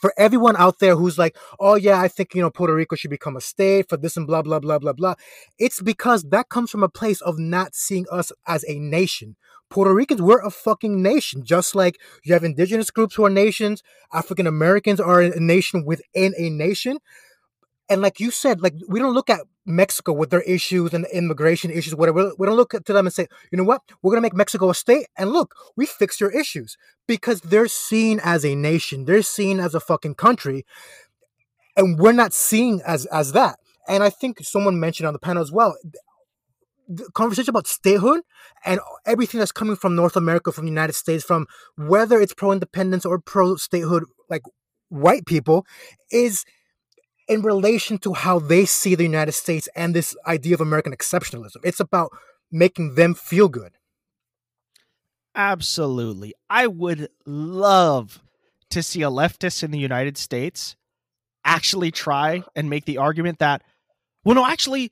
[0.00, 3.10] For everyone out there who's like, oh, yeah, I think, you know, Puerto Rico should
[3.10, 5.14] become a state for this and blah, blah, blah, blah, blah.
[5.58, 9.36] It's because that comes from a place of not seeing us as a nation.
[9.70, 11.42] Puerto Ricans, we're a fucking nation.
[11.42, 13.82] Just like you have indigenous groups who are nations,
[14.12, 16.98] African Americans are a nation within a nation.
[17.88, 21.70] And like you said, like we don't look at Mexico with their issues and immigration
[21.70, 22.32] issues, whatever.
[22.38, 24.74] We don't look to them and say, you know what, we're gonna make Mexico a
[24.74, 29.60] state, and look, we fix your issues because they're seen as a nation, they're seen
[29.60, 30.64] as a fucking country,
[31.76, 33.58] and we're not seen as as that.
[33.86, 35.76] And I think someone mentioned on the panel as well,
[36.88, 38.20] the conversation about statehood
[38.64, 41.46] and everything that's coming from North America, from the United States, from
[41.76, 44.42] whether it's pro independence or pro statehood, like
[44.88, 45.66] white people,
[46.10, 46.44] is
[47.28, 51.58] in relation to how they see the United States and this idea of American exceptionalism.
[51.62, 52.10] It's about
[52.50, 53.72] making them feel good.
[55.34, 56.34] Absolutely.
[56.48, 58.20] I would love
[58.70, 60.74] to see a leftist in the United States
[61.44, 63.62] actually try and make the argument that,
[64.24, 64.90] well, no, actually,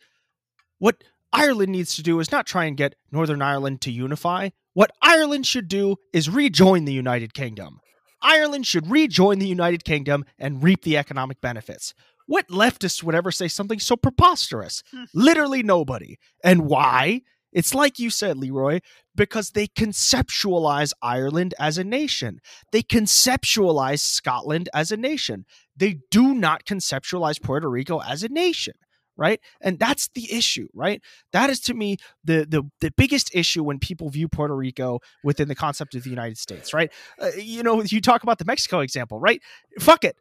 [0.78, 4.50] what Ireland needs to do is not try and get Northern Ireland to unify.
[4.74, 7.80] What Ireland should do is rejoin the United Kingdom.
[8.22, 11.94] Ireland should rejoin the United Kingdom and reap the economic benefits.
[12.26, 14.82] What leftist would ever say something so preposterous?
[15.14, 16.18] Literally nobody.
[16.44, 17.22] And why?
[17.52, 18.80] It's like you said, Leroy,
[19.14, 22.40] because they conceptualize Ireland as a nation.
[22.70, 25.46] They conceptualize Scotland as a nation.
[25.74, 28.74] They do not conceptualize Puerto Rico as a nation
[29.16, 31.00] right and that's the issue right
[31.32, 35.48] that is to me the the, the biggest issue when people view puerto rico within
[35.48, 38.80] the concept of the united states right uh, you know you talk about the mexico
[38.80, 39.40] example right
[39.80, 40.16] fuck it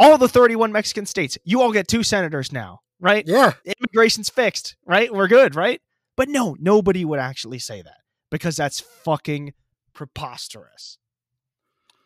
[0.00, 3.52] all the 31 mexican states you all get two senators now right Yeah.
[3.78, 5.80] immigration's fixed right we're good right
[6.16, 7.98] but no nobody would actually say that
[8.32, 9.52] because that's fucking
[9.94, 10.98] preposterous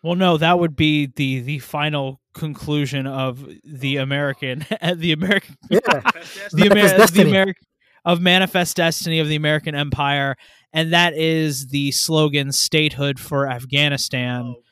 [0.02, 4.66] Well, no, that would be the the final conclusion of the American
[4.96, 5.80] the American Yeah.
[6.52, 7.64] the, Manifest Amer- the American
[8.04, 10.36] of manifest destiny of the American Empire,
[10.74, 14.62] and that is the slogan "Statehood for Afghanistan." Oh,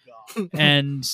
[0.54, 1.04] and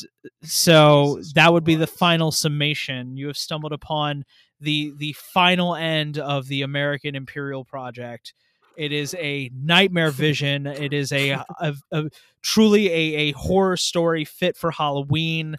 [0.42, 3.16] so that would be the final summation.
[3.16, 4.24] You have stumbled upon
[4.60, 8.34] the the final end of the American imperial project.
[8.76, 10.66] It is a nightmare vision.
[10.66, 12.04] It is a, a, a
[12.42, 15.56] truly a, a horror story fit for Halloween.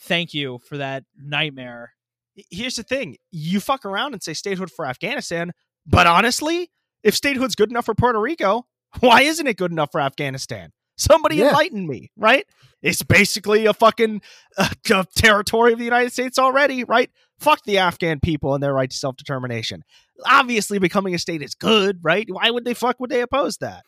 [0.00, 1.92] Thank you for that nightmare.
[2.50, 5.52] here's the thing you fuck around and say statehood for afghanistan
[5.86, 6.70] but honestly
[7.02, 8.64] if statehood's good enough for puerto rico
[9.00, 11.48] why isn't it good enough for afghanistan somebody Yeah.
[11.48, 12.46] enlighten me right
[12.82, 14.22] it's basically a fucking
[14.58, 18.72] uh, uh, territory of the united states already right fuck the afghan people and their
[18.74, 19.82] right to self-determination
[20.26, 23.82] obviously becoming a state is good right why would they fuck would they oppose that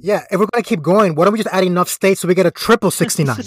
[0.00, 0.24] Yeah.
[0.30, 2.46] If we're gonna keep going, why don't we just add enough states so we get
[2.46, 3.44] a triple sixty nine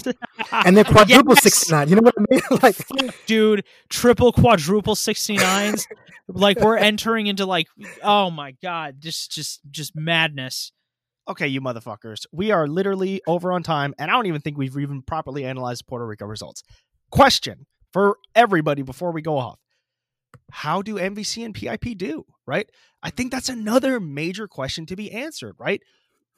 [0.51, 1.41] and then quadruple Yes!
[1.43, 1.89] sixty nine?
[1.89, 2.41] You know what I mean?
[2.61, 2.77] like,
[3.25, 5.87] dude triple quadruple 69s
[6.27, 7.65] like we're entering into like
[8.03, 10.71] oh my god just just just madness
[11.27, 14.77] okay, you motherfuckers, we are literally over on time, and I don't even think we've
[14.77, 16.63] even properly analyzed Puerto Rico results.
[17.11, 19.59] Question for everybody before we go off
[20.51, 22.69] How do MVC and PIP do, right?
[23.01, 25.81] I think that's another major question to be answered, right?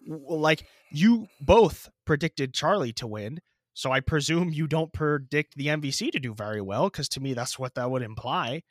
[0.07, 3.39] Like, you both predicted Charlie to win.
[3.73, 7.33] So I presume you don't predict the MVC to do very well, because to me
[7.33, 8.63] that's what that would imply.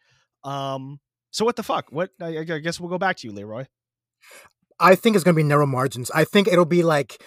[0.43, 0.99] Um,
[1.31, 1.87] so what the fuck?
[1.91, 3.67] What I, I guess we'll go back to you, Leroy.
[4.79, 6.11] I think it's gonna be narrow margins.
[6.11, 7.22] I think it'll be like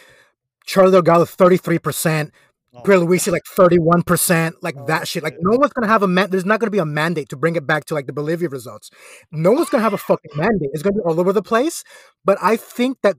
[0.66, 2.32] Charlie Delgado thirty three percent,
[2.72, 5.24] Oh, Pierluisi like thirty one percent, like that shit.
[5.24, 6.30] Like no one's gonna have a man.
[6.30, 8.92] There's not gonna be a mandate to bring it back to like the Bolivia results.
[9.32, 10.70] No one's gonna have a fucking mandate.
[10.74, 11.84] It's gonna be all over the place.
[12.24, 13.16] But I think that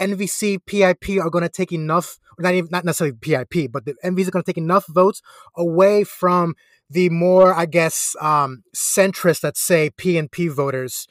[0.00, 2.18] MVC, PIP are gonna take enough.
[2.38, 5.20] Not even not necessarily PIP, but the MVC are gonna take enough votes
[5.56, 6.54] away from
[6.88, 11.06] the more, I guess, um, centrist, let's say, P and P voters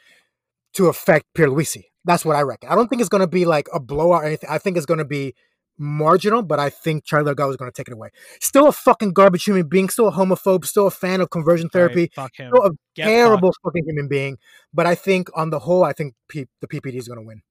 [0.73, 1.83] to affect Pierluisi.
[2.05, 2.69] That's what I reckon.
[2.69, 4.49] I don't think it's going to be like a blowout or anything.
[4.49, 5.33] I think it's going to be
[5.77, 8.09] marginal, but I think Charlie Delgado is going to take it away.
[8.39, 11.73] Still a fucking garbage human being, still a homophobe, still a fan of conversion right,
[11.73, 13.63] therapy, fuck him still a Get terrible fucked.
[13.65, 14.37] fucking human being.
[14.73, 17.41] But I think on the whole, I think P- the PPD is going to win.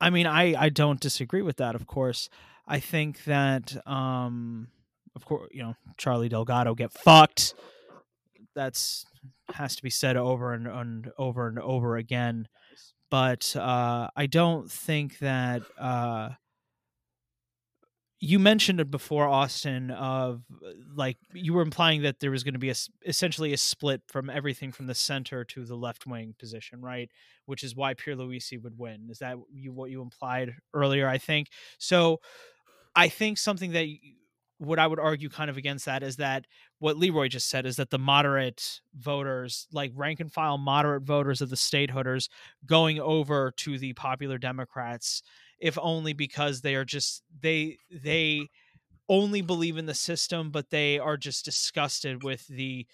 [0.00, 1.74] I mean, I I don't disagree with that.
[1.74, 2.28] Of course,
[2.66, 4.68] I think that um,
[5.14, 7.54] of course, you know, Charlie Delgado get fucked.
[8.54, 9.04] That's
[9.56, 12.48] has to be said over and, and over and over again.
[13.10, 16.30] But uh, I don't think that uh,
[18.18, 19.90] you mentioned it before, Austin.
[19.90, 20.42] Of
[20.94, 22.74] like you were implying that there was going to be a
[23.06, 27.10] essentially a split from everything from the center to the left wing position, right?
[27.44, 29.08] Which is why Pierluisi would win.
[29.10, 31.08] Is that you what you implied earlier?
[31.08, 32.20] I think so.
[32.94, 34.00] I think something that y-
[34.58, 36.46] what I would argue kind of against that is that
[36.78, 41.42] what Leroy just said is that the moderate voters, like rank and file moderate voters
[41.42, 42.28] of the statehooders,
[42.64, 45.22] going over to the popular Democrats,
[45.58, 48.48] if only because they are just they they
[49.08, 52.86] only believe in the system, but they are just disgusted with the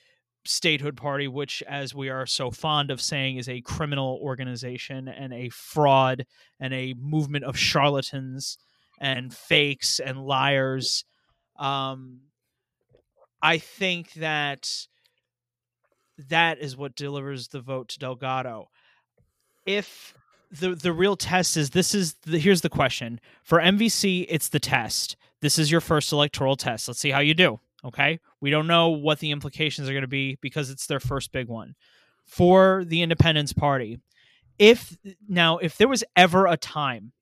[0.45, 5.33] statehood party, which, as we are so fond of saying, is a criminal organization and
[5.33, 6.27] a fraud
[6.61, 8.59] and a movement of charlatans
[9.01, 11.05] and fakes and liars.
[11.63, 12.23] Um,
[13.41, 14.69] I think that
[16.29, 18.69] that is what delivers the vote to Delgado.
[19.65, 20.15] If
[20.51, 24.59] the the real test is this is the, here's the question for MVC it's the
[24.59, 25.17] test.
[25.41, 26.89] This is your first electoral test.
[26.89, 27.61] Let's see how you do.
[27.85, 31.33] Okay, we don't know what the implications are going to be because it's their first
[31.33, 31.75] big one
[32.27, 34.01] for the Independence Party.
[34.59, 34.97] If
[35.29, 37.13] now if there was ever a time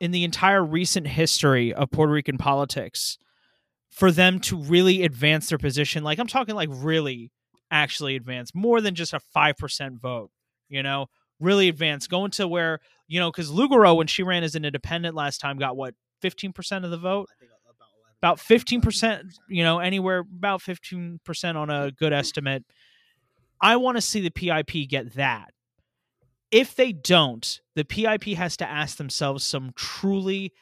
[0.00, 3.18] in the entire recent history of Puerto Rican politics
[3.90, 6.04] for them to really advance their position.
[6.04, 7.32] Like I'm talking like really
[7.70, 10.30] actually advance more than just a 5% vote,
[10.68, 11.06] you know,
[11.38, 15.14] really advance going to where, you know, cuz Lugaro when she ran as an independent
[15.14, 17.28] last time got what 15% of the vote.
[18.22, 22.64] About 15%, you know, anywhere about 15% on a good estimate.
[23.62, 25.52] I want to see the PIP get that.
[26.50, 30.52] If they don't, the PIP has to ask themselves some truly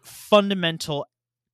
[0.00, 1.06] fundamental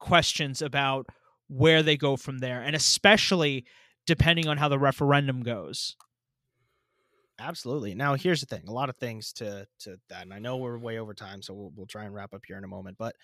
[0.02, 1.06] questions about
[1.48, 3.64] where they go from there, and especially
[4.06, 5.96] depending on how the referendum goes.
[7.40, 7.94] Absolutely.
[7.94, 10.78] Now, here's the thing: a lot of things to to that, and I know we're
[10.78, 12.96] way over time, so we'll, we'll try and wrap up here in a moment.
[12.98, 13.14] But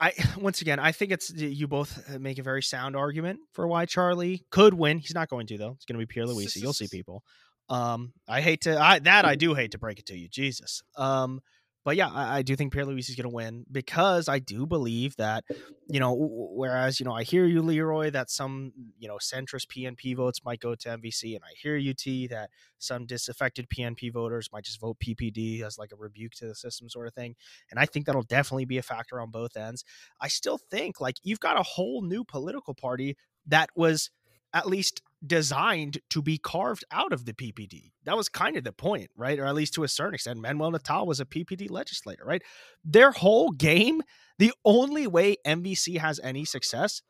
[0.00, 3.66] I, once again, I think it's you both uh, make a very sound argument for
[3.66, 4.98] why Charlie could win.
[4.98, 5.72] He's not going to though.
[5.72, 6.62] It's going to be Pierluisi.
[6.62, 7.22] You'll see people.
[7.70, 10.82] Um, I hate to I that I do hate to break it to you, Jesus.
[10.96, 11.40] Um,
[11.84, 15.16] but yeah, I, I do think Pierluisi is going to win because I do believe
[15.16, 15.44] that,
[15.88, 20.16] you know, whereas, you know, I hear you, Leroy, that some, you know, centrist PNP
[20.16, 24.48] votes might go to MVC, and I hear you, T, that some disaffected PNP voters
[24.52, 27.34] might just vote PPD as like a rebuke to the system sort of thing.
[27.70, 29.84] And I think that'll definitely be a factor on both ends.
[30.20, 33.16] I still think like you've got a whole new political party
[33.46, 34.10] that was
[34.54, 37.92] at least designed to be carved out of the PPD.
[38.04, 39.38] That was kind of the point, right?
[39.38, 40.40] Or at least to a certain extent.
[40.40, 42.42] Manuel Natal was a PPD legislator, right?
[42.84, 44.02] Their whole game,
[44.38, 47.02] the only way MVC has any success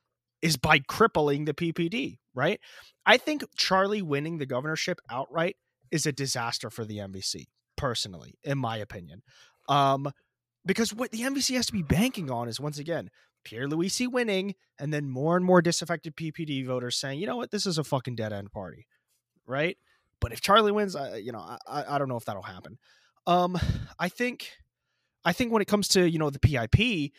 [0.42, 2.60] is by crippling the PPD, right?
[3.06, 5.56] I think Charlie winning the governorship outright
[5.90, 7.44] is a disaster for the MVC,
[7.76, 9.22] personally, in my opinion.
[9.68, 10.10] Um,
[10.66, 13.10] because what the MVC has to be banking on is once again
[13.44, 17.66] Pierluisi winning, and then more and more disaffected PPD voters saying, you know what, this
[17.66, 18.86] is a fucking dead end party,
[19.46, 19.76] right?
[20.20, 22.78] But if Charlie wins, I, you know, I, I don't know if that'll happen.
[23.26, 23.58] Um,
[23.98, 24.50] I think,
[25.24, 27.12] I think when it comes to you know the PIP,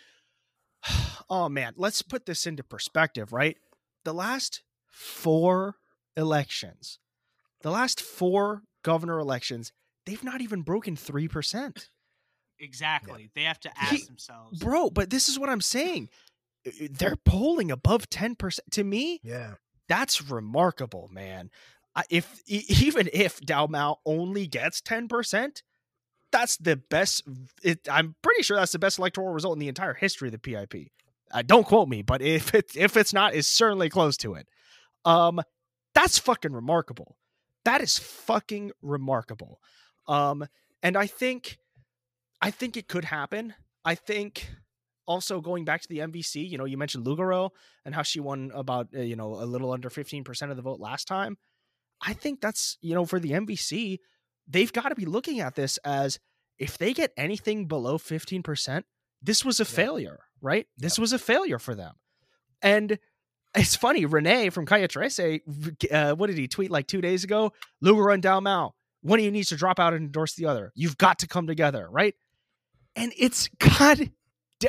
[1.29, 3.57] oh man, let's put this into perspective, right?
[4.03, 5.75] The last four
[6.15, 6.99] elections,
[7.61, 9.71] the last four governor elections,
[10.05, 11.89] they've not even broken three percent.
[12.59, 13.23] Exactly.
[13.23, 13.27] Yeah.
[13.35, 14.59] They have to ask he, themselves.
[14.59, 16.09] Bro, but this is what I'm saying.
[16.89, 18.59] They're polling above 10%.
[18.71, 19.55] To me, yeah.
[19.87, 21.49] That's remarkable, man.
[22.09, 25.61] If even if Dalmau only gets 10%,
[26.31, 27.23] that's the best
[27.63, 30.39] it, I'm pretty sure that's the best electoral result in the entire history of the
[30.39, 30.91] PIP.
[31.31, 34.47] Uh, don't quote me, but if it if it's not, it's certainly close to it.
[35.05, 35.41] Um,
[35.93, 37.17] that's fucking remarkable.
[37.63, 39.59] That is fucking remarkable.
[40.07, 40.45] Um,
[40.83, 41.57] and I think
[42.41, 43.53] I think it could happen.
[43.83, 44.49] I think
[45.07, 47.51] also going back to the MVC, you know, you mentioned Lugaro
[47.85, 50.79] and how she won about uh, you know a little under 15% of the vote
[50.79, 51.37] last time.
[52.01, 53.99] I think that's, you know, for the MVC,
[54.47, 56.19] they've got to be looking at this as
[56.57, 58.83] if they get anything below 15%,
[59.21, 60.67] this was a failure, right?
[60.77, 61.95] This was a failure for them.
[62.61, 62.99] And
[63.55, 65.41] it's funny, Renee from Calle Trece,
[65.91, 67.53] uh, what did he tweet like two days ago?
[67.83, 68.71] Lugaro and Dalmau,
[69.01, 70.71] one of you needs to drop out and endorse the other.
[70.75, 72.13] You've got to come together, right?
[72.95, 74.11] And it's God.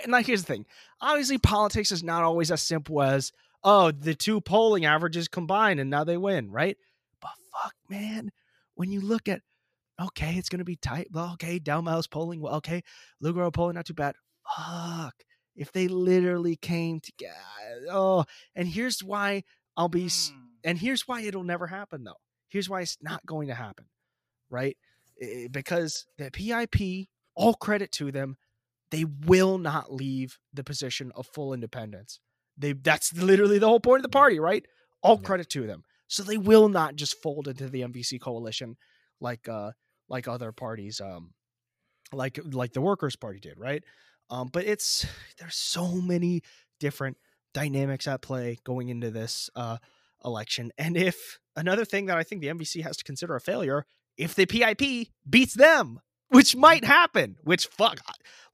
[0.07, 0.67] Now, here's the thing.
[1.01, 3.33] Obviously, politics is not always as simple as,
[3.63, 6.77] oh, the two polling averages combine and now they win, right?
[7.21, 8.31] But fuck, man,
[8.75, 9.43] when you look at,
[10.01, 11.09] okay, it's going to be tight.
[11.13, 12.41] Well, okay, Dalmau's polling.
[12.41, 12.83] Well, okay,
[13.23, 14.15] Lugaro polling, not too bad.
[14.57, 15.15] Fuck.
[15.55, 17.87] If they literally came together.
[17.91, 18.25] Oh,
[18.55, 19.45] and here's why
[19.77, 20.33] I'll be, mm.
[20.65, 22.21] and here's why it'll never happen, though.
[22.49, 23.87] Here's why it's not going to happen,
[24.51, 24.77] right?
[25.51, 28.37] Because the PIP all credit to them.
[28.91, 32.21] They will not leave the position of full independence.
[32.57, 34.65] They that's literally the whole point of the party, right?
[35.03, 35.27] All yeah.
[35.27, 35.85] credit to them.
[36.09, 38.77] So they will not just fold into the MVC coalition
[39.21, 39.73] like uh
[40.09, 41.33] like other parties um
[42.13, 43.83] like like the workers party did, right?
[44.31, 45.07] Um but it's
[45.39, 46.43] there's so many
[46.81, 47.17] different
[47.53, 49.79] dynamics at play going into this uh
[50.25, 50.73] election.
[50.79, 53.85] And if another thing that I think the MVC has to consider a failure,
[54.17, 57.37] if the PIP beats them, which might happen.
[57.45, 58.01] Which fuck,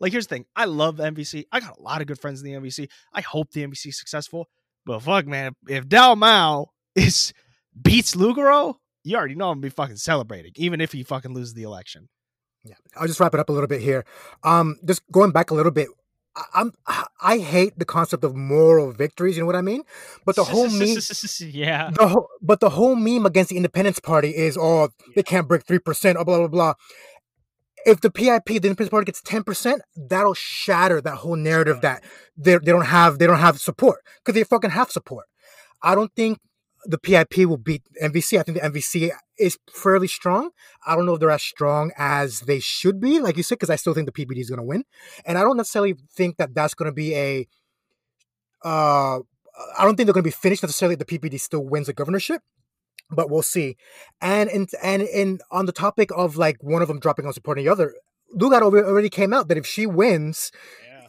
[0.00, 0.46] like here's the thing.
[0.56, 1.44] I love the MVC.
[1.52, 2.88] I got a lot of good friends in the MVC.
[3.12, 4.48] I hope the MVC is successful.
[4.84, 7.32] But fuck, man, if, if Dalmau is
[7.80, 11.54] beats Lugaro, you already know I'm gonna be fucking celebrating, even if he fucking loses
[11.54, 12.08] the election.
[12.64, 14.04] Yeah, I'll just wrap it up a little bit here.
[14.44, 15.88] Um, just going back a little bit.
[16.54, 16.72] I'm
[17.20, 19.36] I hate the concept of moral victories.
[19.36, 19.82] You know what I mean?
[20.24, 20.96] But the whole meme,
[21.40, 21.90] yeah.
[21.90, 25.64] The whole, but the whole meme against the Independence Party is, oh, they can't break
[25.64, 26.74] three percent, oh, blah blah blah
[27.84, 32.02] if the PIP, the Independence Party gets 10%, that'll shatter that whole narrative that
[32.36, 35.26] they, they don't have they don't have support because they fucking have support.
[35.82, 36.38] I don't think
[36.84, 38.38] the PIP will beat MVC.
[38.38, 40.50] I think the MVC is fairly strong.
[40.86, 43.70] I don't know if they're as strong as they should be, like you said, because
[43.70, 44.84] I still think the PPD is going to win,
[45.24, 47.48] and I don't necessarily think that that's going to be a.
[48.64, 49.18] Uh,
[49.76, 50.94] I don't think they're going to be finished necessarily.
[50.94, 52.42] The PPD still wins the governorship,
[53.10, 53.76] but we'll see.
[54.20, 57.64] And and and and on the topic of like one of them dropping on supporting
[57.64, 57.94] the other,
[58.32, 60.50] Lugar already came out that if she wins,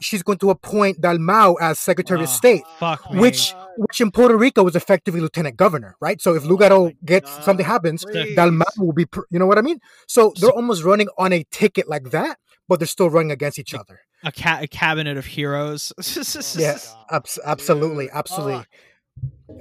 [0.02, 3.20] she's going to appoint Dalmau as Secretary Oh, of State, Fuck me.
[3.20, 6.22] which which in Puerto Rico was effectively lieutenant governor, right?
[6.22, 8.36] So if Lugaro oh my gets God, something happens, please.
[8.38, 9.80] Dalmau will be, you know what I mean?
[10.08, 12.38] So they're almost running on a ticket like that,
[12.68, 14.02] but they're still running against each other.
[14.24, 15.92] a, ca- a cabinet of heroes.
[16.02, 16.78] Oh yeah,
[17.10, 18.66] abs- absolutely, absolutely.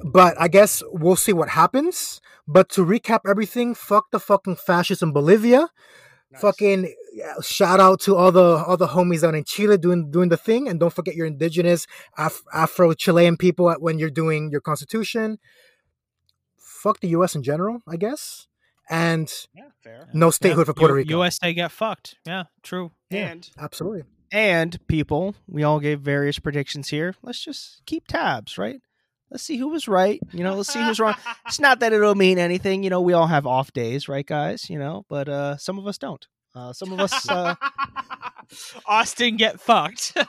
[0.04, 2.20] But I guess we'll see what happens.
[2.46, 5.68] But to recap everything, fuck the fucking fascists in Bolivia.
[6.40, 6.92] Fucking
[7.42, 10.66] shout out to all the all the homies out in Chile doing doing the thing,
[10.66, 15.38] and don't forget your indigenous Af- Afro Chilean people at- when you're doing your constitution.
[16.58, 17.34] Fuck the U.S.
[17.34, 18.48] in general, I guess,
[18.88, 20.08] and Yeah, fair.
[20.14, 21.10] no statehood for Puerto U- Rico.
[21.10, 22.16] USA get fucked.
[22.26, 22.92] Yeah, true.
[23.10, 23.28] Yeah.
[23.32, 24.04] And Absolutely.
[24.32, 27.14] and people, we all gave various predictions here.
[27.22, 28.80] Let's just keep tabs, right?
[29.32, 30.20] Let's see who was right.
[30.30, 31.14] You know, let's see who's wrong.
[31.46, 32.84] It's not that it'll mean anything.
[32.84, 34.70] You know, we all have off days, right, guys?
[34.70, 36.24] You know, but uh some of us don't.
[36.54, 37.28] Uh, some of us.
[37.28, 37.54] Uh,
[38.86, 40.14] Austin get fucked.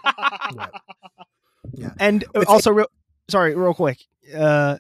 [1.76, 1.90] Yeah.
[2.00, 2.88] and But- also, real,
[3.30, 3.98] sorry, real quick.
[4.36, 4.78] Uh,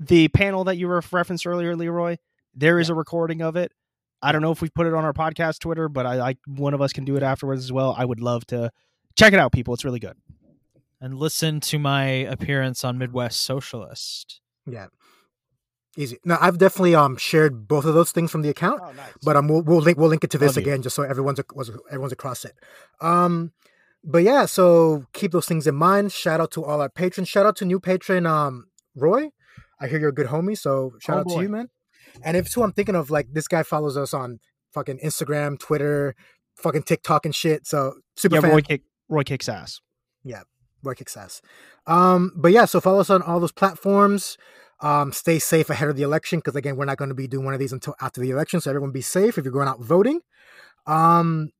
[0.00, 2.16] the panel that you referenced earlier, Leroy,
[2.54, 3.72] there is a recording of it.
[4.22, 6.72] I don't know if we put it on our podcast Twitter, but I, I one
[6.72, 7.94] of us can do it afterwards as well.
[7.96, 8.70] I would love to
[9.16, 9.74] check it out, people.
[9.74, 10.16] It's really good.
[11.00, 14.40] And listen to my appearance on Midwest Socialist.
[14.66, 14.86] Yeah.
[15.96, 16.18] Easy.
[16.24, 18.80] Now I've definitely um shared both of those things from the account.
[18.82, 19.12] Oh, nice.
[19.24, 20.70] but um, we'll, we'll link we'll link it to this Love you.
[20.72, 22.54] again just so everyone's was everyone's across it.
[23.00, 23.52] Um,
[24.04, 26.12] but yeah, so keep those things in mind.
[26.12, 27.28] Shout out to all our patrons.
[27.28, 29.30] Shout out to new patron um Roy.
[29.80, 31.68] I hear you're a good homie, so shout Oh, out to you, man.
[32.22, 34.38] And if who I'm thinking of, like this guy follows us on
[34.72, 36.14] fucking Instagram, Twitter,
[36.56, 37.66] fucking TikTok and shit.
[37.66, 38.50] So super yeah, fan.
[38.52, 39.80] Roy, kick, Roy kicks ass.
[40.24, 40.42] Roy
[40.94, 41.42] kicks ass.
[41.86, 44.36] Um, but yeah, so follow us on all those platforms.
[44.80, 47.44] Um, stay safe ahead of the election because again, we're not going to be doing
[47.44, 48.60] one of these until after the election.
[48.60, 50.20] So everyone be safe if you're going out voting.
[50.86, 51.50] Um,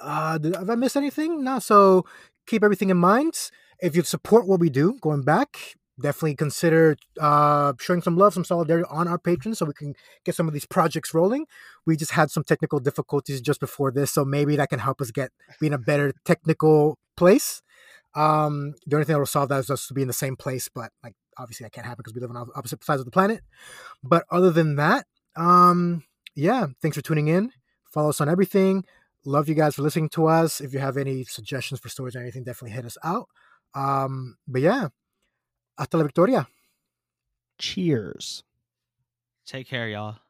[0.00, 1.44] uh, did, have I missed anything?
[1.44, 1.58] No.
[1.58, 2.06] So
[2.46, 3.34] keep everything in mind.
[3.80, 8.44] If you support what we do, going back, definitely consider uh, showing some love, some
[8.44, 9.94] solidarity on our patrons so we can
[10.24, 11.46] get some of these projects rolling.
[11.86, 15.10] We just had some technical difficulties just before this, so maybe that can help us
[15.10, 17.62] get be in a better technical place.
[18.14, 20.36] Um, the only thing that will solve that is just to be in the same
[20.36, 23.12] place, but like obviously that can't happen because we live on opposite sides of the
[23.12, 23.40] planet.
[24.02, 25.06] But other than that,
[25.36, 26.04] um,
[26.34, 27.52] yeah, thanks for tuning in.
[27.92, 28.84] Follow us on everything.
[29.24, 30.60] Love you guys for listening to us.
[30.60, 33.28] If you have any suggestions for stories or anything, definitely hit us out.
[33.74, 34.88] Um, but yeah,
[35.78, 36.48] hasta la victoria.
[37.58, 38.42] Cheers.
[39.46, 40.29] Take care, y'all.